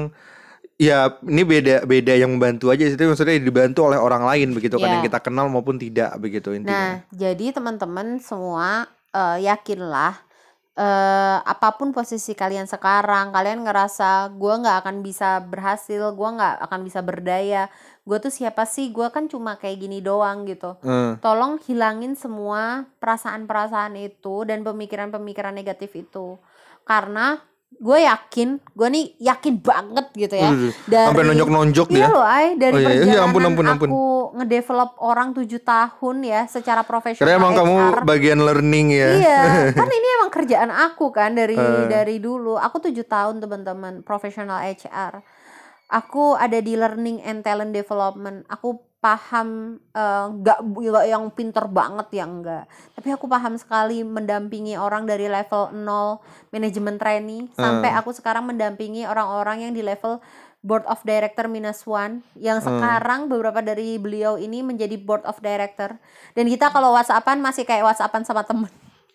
ya 0.81 1.21
ini 1.21 1.45
beda 1.45 1.85
beda 1.85 2.17
yang 2.17 2.33
membantu 2.33 2.73
aja 2.73 2.89
sih 2.89 2.97
itu 2.97 3.05
maksudnya 3.05 3.37
dibantu 3.37 3.85
oleh 3.85 4.01
orang 4.01 4.25
lain 4.25 4.57
begitu 4.57 4.81
kan 4.81 4.89
Ya. 4.89 4.93
yang 4.97 5.05
kita 5.05 5.21
kenal 5.21 5.53
maupun 5.53 5.77
tidak 5.77 6.17
begitu 6.17 6.49
Nah, 6.51 6.57
intinya. 6.57 6.89
jadi 7.13 7.53
teman-teman 7.53 8.17
semua 8.19 8.89
eh, 9.13 9.45
yakinlah 9.45 10.17
eh, 10.73 11.39
apa 11.45 11.77
pun 11.77 11.93
posisi 11.93 12.33
kalian 12.33 12.65
sekarang, 12.65 13.37
kalian 13.37 13.61
ngerasa 13.61 14.33
gue 14.33 14.55
nggak 14.57 14.77
akan 14.81 14.97
bisa 15.05 15.43
berhasil, 15.45 16.01
gue 16.01 16.29
nggak 16.31 16.55
akan 16.65 16.81
bisa 16.81 17.05
berdaya, 17.05 17.69
gue 18.01 18.17
tuh 18.17 18.33
siapa 18.33 18.65
sih? 18.65 18.89
Gue 18.89 19.13
kan 19.13 19.29
cuma 19.29 19.61
kayak 19.61 19.77
gini 19.77 20.01
doang 20.01 20.49
gitu. 20.49 20.81
Hmm. 20.81 21.21
Tolong 21.21 21.61
hilangin 21.69 22.17
semua 22.17 22.89
perasaan-perasaan 22.97 23.99
itu 24.01 24.49
dan 24.49 24.65
pemikiran-pemikiran 24.65 25.53
negatif 25.53 25.93
itu, 25.93 26.41
karena 26.89 27.43
gue 27.73 27.99
yakin, 27.99 28.49
gue 28.69 28.89
nih 28.91 29.05
yakin 29.19 29.55
banget 29.57 30.07
gitu 30.13 30.35
ya. 30.35 30.51
Dari 30.85 31.07
sampai 31.07 31.25
nonjok-nonjok 31.25 31.87
Iya 31.89 31.97
dia. 31.97 32.07
loh, 32.09 32.21
Ay, 32.23 32.47
dari 32.55 32.75
Oh 32.75 32.79
iya, 32.79 32.89
iya, 32.89 32.99
perjalanan 33.01 33.25
ampun, 33.25 33.43
ampun, 33.43 33.67
ampun. 33.67 33.89
aku 33.89 34.03
ngedevelop 34.37 34.91
orang 34.99 35.29
tujuh 35.33 35.61
tahun 35.61 36.17
ya 36.21 36.41
secara 36.45 36.83
profesional 36.83 37.25
Karena 37.25 37.41
emang 37.41 37.53
kamu 37.55 37.75
HR. 37.75 37.97
bagian 38.05 38.39
learning 38.39 38.87
ya. 38.91 39.09
Iya, 39.17 39.39
kan 39.81 39.89
ini 39.89 40.09
emang 40.15 40.31
kerjaan 40.31 40.71
aku 40.71 41.09
kan 41.09 41.33
dari 41.33 41.55
Eh. 41.55 41.89
dari 41.89 42.17
dulu. 42.19 42.55
Aku 42.55 42.81
tujuh 42.81 43.03
tahun 43.03 43.39
teman-teman 43.39 44.03
profesional 44.03 44.61
HR. 44.61 45.25
Aku 45.89 46.37
ada 46.37 46.59
di 46.59 46.77
learning 46.77 47.19
and 47.21 47.41
talent 47.41 47.73
development. 47.73 48.45
Aku 48.47 48.79
paham 49.01 49.81
eh, 49.97 50.27
nggak 50.29 50.59
nggak 50.61 51.07
yang 51.09 51.25
pinter 51.33 51.65
banget 51.67 52.09
ya 52.21 52.25
enggak. 52.29 52.65
Tapi 52.95 53.09
aku 53.17 53.27
paham 53.27 53.57
sekali 53.57 54.05
mendampingi 54.05 54.77
orang 54.77 55.09
dari 55.09 55.27
level 55.27 55.73
0 55.73 56.21
manajemen 56.53 57.01
trainee 57.01 57.49
sampai 57.57 57.91
aku 57.97 58.13
sekarang 58.13 58.45
mendampingi 58.47 59.09
orang-orang 59.09 59.69
yang 59.69 59.73
di 59.73 59.81
level 59.81 60.21
board 60.61 60.85
of 60.85 61.01
director 61.09 61.49
minus 61.49 61.89
one 61.89 62.21
yang 62.37 62.61
sekarang 62.61 63.33
beberapa 63.33 63.65
dari 63.65 63.97
beliau 63.97 64.37
ini 64.37 64.61
menjadi 64.61 65.01
board 65.01 65.25
of 65.25 65.41
director 65.41 65.97
dan 66.37 66.45
kita 66.45 66.69
kalau 66.69 66.93
whatsappan 66.93 67.41
masih 67.41 67.65
kayak 67.65 67.89
whatsappan 67.89 68.29
sama 68.29 68.45
temen 68.45 68.69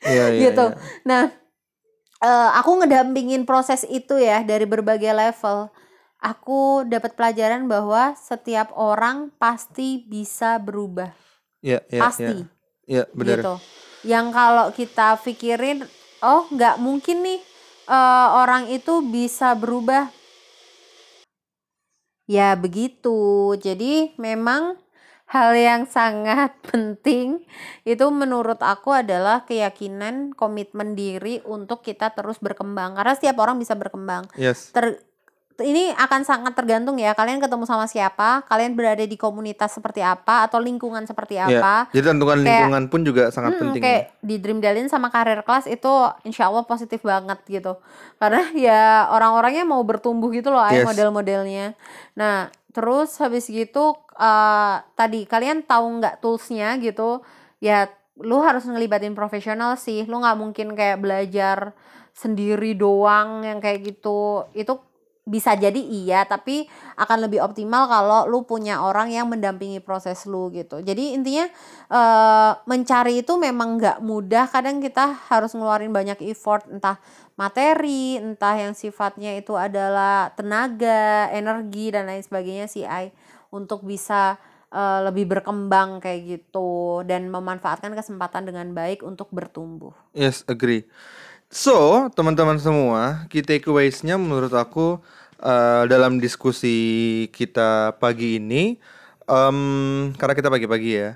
Iya, 0.03 0.25
iya, 0.35 0.41
gitu. 0.49 0.65
iya. 0.69 0.77
Nah, 1.07 1.23
eh, 2.21 2.49
aku 2.59 2.71
ngedampingin 2.83 3.43
proses 3.47 3.83
itu 3.87 4.17
ya 4.19 4.45
dari 4.45 4.65
berbagai 4.67 5.11
level. 5.11 5.69
Aku 6.25 6.81
dapat 6.89 7.13
pelajaran 7.13 7.69
bahwa 7.69 8.17
setiap 8.17 8.73
orang 8.73 9.29
pasti 9.37 10.01
bisa 10.09 10.57
berubah, 10.57 11.13
Iya, 11.61 11.85
iya, 11.93 12.01
pasti 12.01 12.23
iya. 12.25 12.45
Iya, 12.85 13.03
benar. 13.13 13.37
gitu. 13.45 13.53
Yang 14.09 14.25
kalau 14.33 14.67
kita 14.73 15.07
pikirin, 15.21 15.85
oh 16.25 16.49
nggak 16.49 16.81
mungkin 16.81 17.21
nih 17.21 17.39
eh, 17.89 18.27
orang 18.41 18.73
itu 18.73 19.05
bisa 19.05 19.53
berubah. 19.53 20.09
Ya 22.25 22.57
begitu. 22.57 23.53
Jadi 23.61 24.17
memang 24.17 24.81
hal 25.29 25.53
yang 25.57 25.85
sangat 25.85 26.57
penting 26.69 27.45
itu 27.85 28.05
menurut 28.09 28.61
aku 28.65 28.93
adalah 28.97 29.45
keyakinan, 29.45 30.33
komitmen 30.33 30.97
diri 30.97 31.41
untuk 31.45 31.85
kita 31.85 32.13
terus 32.17 32.41
berkembang. 32.41 32.97
Karena 32.97 33.13
setiap 33.13 33.37
orang 33.41 33.61
bisa 33.61 33.77
berkembang. 33.77 34.25
Yes. 34.37 34.73
Ter 34.73 35.01
ini 35.57 35.87
akan 35.89 36.21
sangat 36.21 36.51
tergantung 36.51 36.95
ya 36.95 37.11
kalian 37.11 37.39
ketemu 37.39 37.63
sama 37.63 37.85
siapa, 37.85 38.43
kalian 38.43 38.75
berada 38.75 38.99
di 38.99 39.15
komunitas 39.15 39.71
seperti 39.71 39.99
apa 39.99 40.43
atau 40.43 40.59
lingkungan 40.59 41.03
seperti 41.03 41.37
Iya. 41.37 41.47
apa. 41.55 41.75
Jadi 41.89 42.05
tentukan 42.05 42.35
Kayak- 42.35 42.45
lingkungan 42.45 42.83
pun 42.87 43.01
juga 43.01 43.23
sangat 43.29 43.55
Mm, 43.55 43.61
penting. 43.61 43.81
kayak 43.81 44.01
ya. 44.01 44.11
di 44.19 44.35
Dream 44.37 44.59
Dalin 44.59 44.87
sama 44.87 45.07
karir 45.07 45.39
kelas 45.41 45.65
itu 45.65 45.87
insya 46.21 46.47
Allah 46.47 46.63
positif 46.63 46.99
banget 46.99 47.39
gitu 47.45 47.79
karena 48.17 48.41
ya 48.67 48.81
orang-orangnya 49.07 49.63
mau 49.63 49.79
bertumbuh 49.81 50.27
gitu 50.29 50.49
loh 50.49 50.59
Yes. 50.65 50.83
model-modelnya 50.83 51.77
nah 52.13 52.47
terus 52.69 53.15
habis 53.17 53.45
gitu 53.45 53.95
eh, 54.13 54.75
tadi 54.93 55.23
kalian 55.23 55.63
tahu 55.63 55.99
nggak 55.99 56.19
toolsnya 56.19 56.75
gitu 56.77 57.23
ya 57.59 57.87
lu 58.17 58.39
harus 58.39 58.63
ngelibatin 58.63 59.11
profesional 59.11 59.75
sih 59.75 60.03
lu 60.03 60.19
nggak 60.19 60.35
mungkin 60.35 60.67
kayak 60.73 60.99
belajar 60.99 61.71
sendiri 62.11 62.73
doang 62.73 63.43
yang 63.43 63.59
kayak 63.59 63.83
gitu 63.85 64.47
itu 64.51 64.75
bisa 65.25 65.57
jadi 65.57 65.81
iya 65.81 66.21
tapi 66.21 66.69
akan 67.01 67.25
lebih 67.25 67.41
optimal 67.41 67.89
kalau 67.89 68.29
lu 68.29 68.45
punya 68.45 68.85
orang 68.85 69.09
yang 69.09 69.25
mendampingi 69.25 69.81
proses 69.81 70.29
lu 70.29 70.53
gitu. 70.53 70.85
Jadi 70.85 71.17
intinya 71.17 71.49
eh 71.89 72.51
mencari 72.69 73.25
itu 73.25 73.33
memang 73.33 73.81
nggak 73.81 73.97
mudah. 74.05 74.45
Kadang 74.53 74.77
kita 74.77 75.17
harus 75.33 75.57
ngeluarin 75.57 75.89
banyak 75.89 76.21
effort 76.29 76.69
entah 76.69 77.01
materi 77.35 78.21
entah 78.21 78.53
yang 78.53 78.77
sifatnya 78.77 79.33
itu 79.33 79.57
adalah 79.57 80.29
tenaga 80.37 81.27
energi 81.33 81.89
dan 81.89 82.05
lain 82.05 82.23
sebagainya 82.23 82.69
sih 82.69 82.85
Ai 82.85 83.09
untuk 83.49 83.81
bisa 83.81 84.37
eh, 84.69 84.99
lebih 85.09 85.25
berkembang 85.25 86.05
kayak 86.05 86.21
gitu 86.21 87.01
dan 87.01 87.33
memanfaatkan 87.33 87.97
kesempatan 87.97 88.45
dengan 88.45 88.77
baik 88.77 89.01
untuk 89.01 89.33
bertumbuh. 89.33 89.91
Yes, 90.13 90.45
agree. 90.45 90.85
So, 91.49 92.09
teman-teman 92.11 92.59
semua, 92.59 93.29
key 93.31 93.39
takeaways-nya 93.45 94.17
menurut 94.19 94.51
aku 94.51 94.99
eh, 95.39 95.83
dalam 95.87 96.17
diskusi 96.19 96.75
kita 97.31 97.95
pagi 98.01 98.41
ini, 98.41 98.75
em, 99.29 99.57
karena 100.17 100.33
kita 100.35 100.49
pagi-pagi 100.49 100.91
ya, 100.99 101.09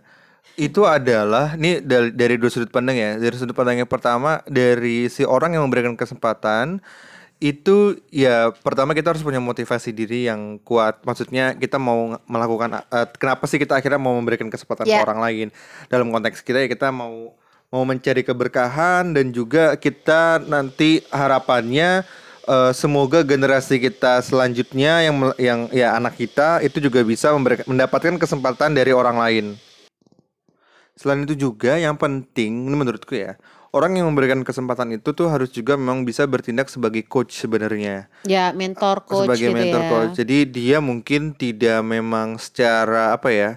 itu 0.55 0.83
adalah 0.85 1.55
ini 1.57 1.81
dari, 1.81 2.11
dari 2.13 2.35
dua 2.39 2.51
sudut 2.51 2.69
pandang 2.71 2.95
ya. 2.95 3.11
Dari 3.17 3.35
sudut 3.35 3.55
pandang 3.57 3.81
yang 3.83 3.89
pertama 3.89 4.43
dari 4.47 5.07
si 5.11 5.23
orang 5.25 5.55
yang 5.57 5.63
memberikan 5.67 5.95
kesempatan 5.97 6.79
itu 7.39 7.95
ya 8.11 8.51
pertama 8.51 8.91
kita 8.91 9.15
harus 9.15 9.23
punya 9.23 9.39
motivasi 9.39 9.95
diri 9.95 10.27
yang 10.27 10.59
kuat. 10.61 10.99
Maksudnya 11.07 11.55
kita 11.55 11.79
mau 11.79 12.19
melakukan 12.27 12.83
eh, 12.85 13.07
kenapa 13.17 13.47
sih 13.47 13.57
kita 13.59 13.79
akhirnya 13.79 13.99
mau 13.99 14.13
memberikan 14.19 14.47
kesempatan 14.51 14.83
ke 14.87 14.91
Ya. 14.93 15.03
orang 15.03 15.19
lain? 15.23 15.47
Dalam 15.87 16.11
konteks 16.11 16.43
kita 16.43 16.59
ya 16.63 16.67
kita 16.67 16.91
mau 16.91 17.33
mau 17.69 17.85
mencari 17.85 18.25
keberkahan 18.25 19.13
dan 19.13 19.29
juga 19.29 19.77
kita 19.77 20.41
nanti 20.41 21.05
harapannya 21.13 22.01
eh, 22.49 22.71
semoga 22.73 23.21
generasi 23.21 23.77
kita 23.77 24.25
selanjutnya 24.25 25.05
yang 25.05 25.15
yang 25.37 25.59
ya 25.69 25.93
anak 25.93 26.17
kita 26.17 26.65
itu 26.65 26.81
juga 26.81 27.05
bisa 27.05 27.29
mendapatkan 27.69 28.17
kesempatan 28.17 28.73
dari 28.73 28.89
orang 28.89 29.17
lain. 29.21 29.45
Selain 30.97 31.23
itu 31.23 31.37
juga 31.37 31.79
yang 31.79 31.95
penting 31.95 32.67
ini 32.67 32.75
menurutku 32.75 33.15
ya 33.15 33.39
orang 33.69 34.01
yang 34.01 34.09
memberikan 34.09 34.41
kesempatan 34.41 34.97
itu 34.97 35.13
tuh 35.13 35.29
harus 35.29 35.53
juga 35.53 35.77
memang 35.77 36.01
bisa 36.03 36.25
bertindak 36.25 36.67
sebagai 36.67 37.05
coach 37.05 37.37
sebenarnya 37.37 38.09
ya 38.25 38.49
mentor 38.51 39.05
coach 39.05 39.29
sebagai 39.29 39.53
gitu 39.53 39.55
mentor 39.55 39.81
ya 39.85 39.89
coach. 39.93 40.11
Jadi 40.17 40.37
dia 40.49 40.77
mungkin 40.81 41.37
tidak 41.37 41.85
memang 41.85 42.41
secara 42.41 43.13
apa 43.13 43.29
ya 43.29 43.51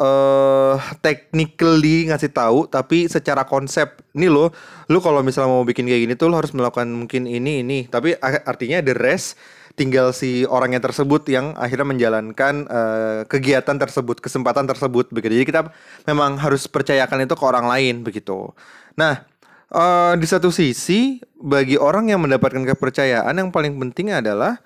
eh 0.00 0.76
technically 1.04 2.08
ngasih 2.08 2.32
tahu 2.32 2.64
tapi 2.72 3.04
secara 3.04 3.44
konsep 3.44 4.00
ini 4.16 4.32
loh 4.32 4.48
lu 4.88 4.98
kalau 5.04 5.20
misalnya 5.20 5.52
mau 5.52 5.62
bikin 5.62 5.84
kayak 5.84 6.08
gini 6.08 6.14
tuh 6.16 6.32
lu 6.32 6.40
harus 6.40 6.56
melakukan 6.56 6.88
mungkin 6.88 7.28
ini 7.28 7.60
ini. 7.60 7.78
Tapi 7.86 8.16
artinya 8.20 8.80
the 8.80 8.96
rest 8.96 9.36
tinggal 9.78 10.10
si 10.10 10.42
orangnya 10.48 10.82
tersebut 10.82 11.24
yang 11.30 11.52
akhirnya 11.54 11.86
menjalankan 11.86 12.54
eh, 12.66 13.20
kegiatan 13.28 13.76
tersebut 13.76 14.18
kesempatan 14.18 14.66
tersebut 14.66 15.12
begitu. 15.12 15.36
Jadi 15.36 15.46
kita 15.46 15.62
memang 16.08 16.40
harus 16.40 16.66
percayakan 16.66 17.28
itu 17.28 17.34
ke 17.36 17.44
orang 17.44 17.68
lain 17.68 18.02
begitu. 18.02 18.50
Nah 18.96 19.22
eh, 19.70 20.14
di 20.16 20.26
satu 20.26 20.48
sisi 20.48 21.20
bagi 21.38 21.76
orang 21.76 22.08
yang 22.08 22.24
mendapatkan 22.24 22.64
kepercayaan 22.74 23.36
yang 23.36 23.52
paling 23.54 23.76
penting 23.78 24.16
adalah 24.16 24.58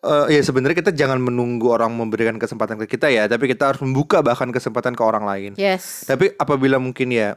eh 0.00 0.26
ya 0.32 0.40
sebenarnya 0.40 0.80
kita 0.80 0.92
jangan 0.96 1.20
menunggu 1.20 1.68
orang 1.68 1.92
memberikan 1.92 2.40
kesempatan 2.40 2.80
ke 2.80 2.96
kita 2.96 3.12
ya, 3.12 3.28
tapi 3.28 3.48
kita 3.48 3.68
harus 3.68 3.80
membuka 3.84 4.24
bahkan 4.24 4.48
kesempatan 4.48 4.96
ke 4.96 5.02
orang 5.04 5.28
lain. 5.28 5.52
yes 5.60 6.08
Tapi 6.08 6.32
apabila 6.40 6.80
mungkin 6.80 7.12
ya 7.12 7.36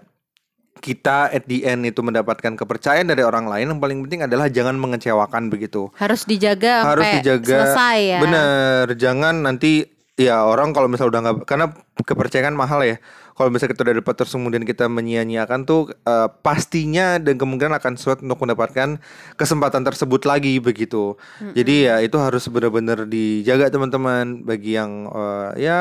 kita 0.79 1.31
at 1.31 1.47
the 1.47 1.63
end 1.63 1.87
itu 1.87 2.03
mendapatkan 2.03 2.59
kepercayaan 2.59 3.07
dari 3.07 3.23
orang 3.23 3.47
lain, 3.47 3.71
yang 3.71 3.79
paling 3.79 4.03
penting 4.03 4.27
adalah 4.27 4.51
jangan 4.51 4.75
mengecewakan 4.75 5.47
begitu. 5.47 5.87
harus 5.95 6.27
dijaga 6.27 6.83
Harus 6.83 7.07
sampai 7.07 7.19
dijaga. 7.23 7.55
selesai 7.67 7.97
ya 8.03 8.19
Bener, 8.19 8.85
jangan 8.99 9.35
nanti 9.43 9.87
ya 10.19 10.43
orang 10.43 10.75
kalau 10.75 10.91
misalnya 10.91 11.11
udah 11.11 11.21
nggak 11.23 11.37
karena 11.47 11.65
kepercayaan 12.03 12.55
mahal 12.55 12.83
ya. 12.83 12.99
Kalau 13.33 13.49
misalnya 13.49 13.73
kita 13.73 13.83
udah 13.85 13.95
dapat 13.97 14.13
terus 14.13 14.33
kemudian 14.37 14.63
kita 14.63 14.85
menyia-nyiakan 14.85 15.65
tuh 15.65 15.89
eh, 15.91 16.29
pastinya 16.45 17.17
dan 17.17 17.37
kemungkinan 17.41 17.73
akan 17.81 17.93
sulit 17.97 18.21
untuk 18.21 18.37
mendapatkan 18.45 19.01
kesempatan 19.35 19.81
tersebut 19.81 20.23
lagi 20.29 20.61
begitu. 20.61 21.17
Jadi 21.57 21.89
ya 21.89 21.99
itu 22.05 22.17
harus 22.21 22.45
benar-benar 22.45 23.09
dijaga 23.09 23.73
teman-teman 23.73 24.45
bagi 24.45 24.77
yang 24.77 25.09
eh, 25.09 25.65
ya 25.65 25.79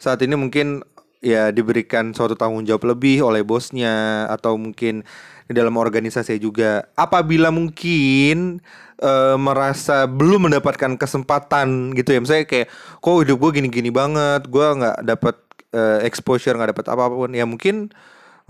saat 0.00 0.18
ini 0.24 0.34
mungkin 0.34 0.82
ya 1.20 1.52
diberikan 1.52 2.16
suatu 2.16 2.32
tanggung 2.32 2.64
jawab 2.64 2.96
lebih 2.96 3.20
oleh 3.20 3.44
bosnya 3.44 4.24
atau 4.32 4.56
mungkin 4.56 5.04
di 5.46 5.52
dalam 5.52 5.76
organisasi 5.76 6.40
juga. 6.40 6.88
Apabila 6.96 7.52
mungkin 7.52 8.58
eh, 8.98 9.36
merasa 9.36 10.08
belum 10.08 10.50
mendapatkan 10.50 10.96
kesempatan 10.96 11.92
gitu 11.94 12.16
ya, 12.16 12.18
misalnya 12.24 12.46
kayak 12.48 12.68
kok 12.98 13.20
hidup 13.22 13.36
gue 13.36 13.50
gini-gini 13.62 13.90
banget, 13.92 14.48
gue 14.48 14.66
nggak 14.66 14.98
dapat 15.06 15.36
eh, 15.74 15.98
exposure, 16.06 16.54
nggak 16.54 16.76
dapat 16.76 16.86
apa-apapun, 16.90 17.34
ya 17.34 17.46
mungkin 17.46 17.90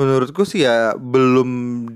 menurutku 0.00 0.48
sih 0.48 0.64
ya 0.64 0.96
belum 0.96 1.50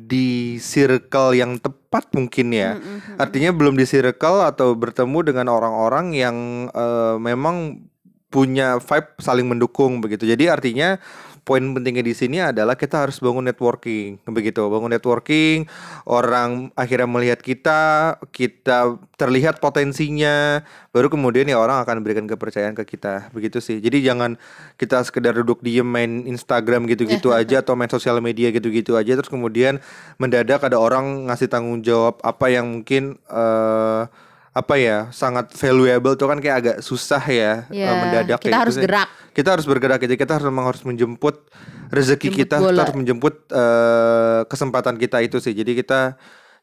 di 0.05 0.61
circle 0.61 1.33
yang 1.33 1.57
tepat 1.57 2.13
mungkin 2.13 2.53
ya. 2.53 2.77
Artinya 3.17 3.49
belum 3.57 3.81
di 3.81 3.89
circle 3.89 4.45
atau 4.45 4.77
bertemu 4.77 5.33
dengan 5.33 5.49
orang-orang 5.49 6.13
yang 6.13 6.69
eh, 6.69 7.17
memang 7.17 7.81
punya 8.29 8.83
vibe 8.83 9.15
saling 9.23 9.47
mendukung 9.47 10.03
begitu. 10.03 10.27
Jadi 10.27 10.51
artinya 10.51 10.99
poin 11.45 11.61
pentingnya 11.61 12.01
di 12.01 12.17
sini 12.17 12.41
adalah 12.41 12.75
kita 12.75 13.05
harus 13.05 13.21
bangun 13.21 13.45
networking 13.45 14.17
begitu. 14.27 14.65
Bangun 14.67 14.91
networking, 14.91 15.69
orang 16.09 16.73
akhirnya 16.73 17.05
melihat 17.05 17.45
kita, 17.45 18.17
kita 18.33 18.97
terlihat 19.21 19.61
potensinya, 19.61 20.65
baru 20.91 21.13
kemudian 21.13 21.47
ya 21.47 21.61
orang 21.61 21.85
akan 21.85 22.01
berikan 22.01 22.25
kepercayaan 22.25 22.73
ke 22.73 22.97
kita. 22.97 23.29
Begitu 23.31 23.61
sih. 23.61 23.79
Jadi 23.79 24.01
jangan 24.01 24.41
kita 24.81 25.05
sekedar 25.05 25.37
duduk 25.37 25.61
diem 25.61 25.87
main 25.87 26.25
Instagram 26.25 26.89
gitu-gitu 26.89 27.31
aja 27.39 27.61
atau 27.61 27.77
main 27.77 27.93
sosial 27.93 28.19
media 28.25 28.49
gitu-gitu 28.49 28.97
aja 28.97 29.15
terus 29.15 29.29
kemudian 29.29 29.79
mendadak 30.17 30.65
ada 30.65 30.81
orang 30.81 31.29
ngasih 31.29 31.47
tanggung 31.53 31.85
jawab 31.85 32.19
apa 32.25 32.49
yang 32.49 32.81
mungkin 32.81 33.21
eh 33.29 34.09
apa 34.55 34.75
ya 34.79 35.11
sangat 35.11 35.51
valuable 35.59 36.15
tuh 36.15 36.31
kan 36.31 36.39
kayak 36.39 36.57
agak 36.63 36.77
susah 36.79 37.19
ya 37.27 37.67
eh, 37.75 37.83
Ya, 37.83 37.91
mendadak 37.99 38.39
kita 38.39 38.55
kayak 38.55 38.61
harus 38.63 38.77
gitu 38.79 38.87
gerak. 38.87 39.09
Kita 39.35 39.49
harus 39.51 39.67
bergerak 39.67 39.99
gitu. 40.07 40.15
Kita 40.15 40.39
harus 40.39 40.47
memang 40.47 40.71
harus 40.71 40.83
menjemput 40.87 41.43
rezeki 41.91 42.31
Jemput 42.31 42.39
kita, 42.39 42.57
kita 42.63 42.71
bola. 42.71 42.81
harus 42.87 42.95
menjemput 42.95 43.35
eh, 43.51 44.41
kesempatan 44.47 44.95
kita 44.95 45.19
itu 45.27 45.43
sih. 45.43 45.51
Jadi 45.59 45.75
kita 45.83 46.15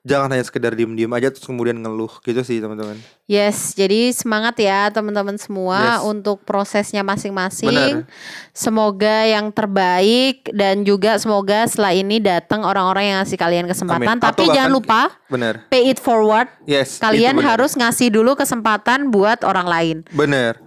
jangan 0.02 0.34
hanya 0.34 0.42
sekedar 0.42 0.74
diem-diem 0.74 1.10
aja 1.14 1.30
terus 1.30 1.46
kemudian 1.46 1.78
ngeluh 1.78 2.10
gitu 2.26 2.42
sih 2.42 2.58
teman-teman. 2.58 2.98
Yes, 3.30 3.78
jadi 3.78 4.10
semangat 4.10 4.58
ya 4.58 4.90
teman-teman 4.90 5.38
semua 5.38 6.02
Yes. 6.02 6.10
untuk 6.10 6.42
prosesnya 6.42 7.06
masing-masing. 7.06 8.02
Semoga 8.50 9.30
yang 9.30 9.54
terbaik 9.54 10.50
dan 10.52 10.82
juga 10.82 11.22
semoga 11.22 11.70
setelah 11.70 11.94
ini 11.94 12.18
datang 12.18 12.66
orang-orang 12.66 13.14
yang 13.14 13.18
ngasih 13.22 13.38
kalian 13.38 13.66
kesempatan. 13.70 14.18
Amin. 14.18 14.26
Tapi 14.26 14.44
Atau 14.50 14.56
jangan 14.58 14.74
lupa 14.74 15.02
Benar. 15.30 15.70
pay 15.70 15.94
it 15.94 16.02
forward. 16.02 16.50
Yes. 16.66 16.98
Kalian 16.98 17.38
harus 17.38 17.78
ngasih 17.78 18.10
dulu 18.10 18.34
kesempatan 18.34 19.14
buat 19.14 19.46
orang 19.46 19.68
lain. 19.70 19.98
Bener. 20.10 20.58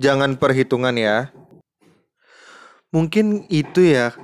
Jangan 0.00 0.40
perhitungan 0.40 0.96
ya. 0.96 1.28
Mungkin 2.92 3.48
itu 3.48 3.84
ya 3.84 4.16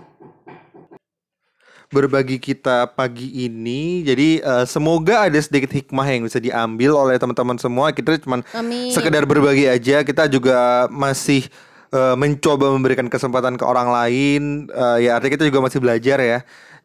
berbagi 1.89 2.37
kita 2.37 2.93
pagi 2.93 3.49
ini. 3.49 4.05
Jadi 4.05 4.41
eh, 4.41 4.65
semoga 4.69 5.29
ada 5.29 5.39
sedikit 5.41 5.73
hikmah 5.73 6.07
yang 6.09 6.23
bisa 6.29 6.39
diambil 6.39 6.97
oleh 6.97 7.17
teman-teman 7.17 7.57
semua. 7.57 7.91
Kita 7.93 8.17
cuma 8.21 8.45
sekedar 8.93 9.25
berbagi 9.25 9.69
aja. 9.69 10.05
Kita 10.05 10.29
juga 10.29 10.87
masih 10.93 11.49
eh, 11.93 12.17
mencoba 12.17 12.73
memberikan 12.73 13.09
kesempatan 13.09 13.57
ke 13.57 13.65
orang 13.65 13.89
lain. 13.89 14.43
Eh, 14.69 15.09
ya 15.09 15.17
artinya 15.17 15.41
kita 15.41 15.49
juga 15.49 15.65
masih 15.65 15.81
belajar 15.81 16.19
ya. 16.21 16.39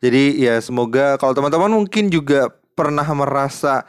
Jadi 0.04 0.43
ya 0.43 0.60
semoga 0.60 1.16
kalau 1.20 1.32
teman-teman 1.32 1.72
mungkin 1.72 2.12
juga 2.12 2.51
pernah 2.76 3.06
merasa 3.16 3.88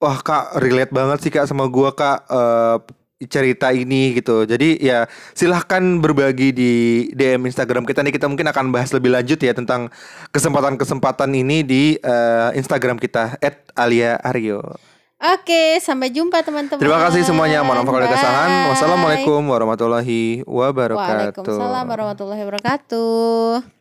wah 0.00 0.18
kak 0.20 0.58
relate 0.60 0.92
banget 0.92 1.18
sih 1.22 1.32
kak 1.32 1.46
sama 1.46 1.66
gua 1.70 1.94
kak 1.94 2.26
eh, 2.26 2.76
cerita 3.24 3.72
ini 3.72 4.12
gitu. 4.20 4.44
Jadi 4.44 4.76
ya 4.76 5.08
silahkan 5.32 5.80
berbagi 6.04 6.52
di 6.52 6.72
DM 7.16 7.48
Instagram 7.48 7.88
kita 7.88 8.04
nih. 8.04 8.12
Kita 8.12 8.28
mungkin 8.28 8.52
akan 8.52 8.68
bahas 8.68 8.92
lebih 8.92 9.16
lanjut 9.16 9.40
ya 9.40 9.56
tentang 9.56 9.88
kesempatan-kesempatan 10.36 11.32
ini 11.32 11.64
di 11.64 11.82
eh, 11.96 12.50
Instagram 12.60 13.00
kita 13.00 13.40
@alia_aryo. 13.72 14.60
Oke, 15.16 15.80
sampai 15.80 16.12
jumpa 16.12 16.44
teman-teman. 16.44 16.76
Terima 16.76 17.00
kasih 17.08 17.24
semuanya. 17.24 17.64
Mohon 17.64 17.80
maaf 17.80 17.88
kalau 17.88 18.00
ada 18.04 18.12
kesalahan. 18.12 18.50
Wassalamualaikum 18.68 19.40
warahmatullahi 19.48 20.44
wabarakatuh. 20.44 21.40
Waalaikumsalam 21.40 21.84
warahmatullahi 21.88 22.42
wabarakatuh. 22.44 23.75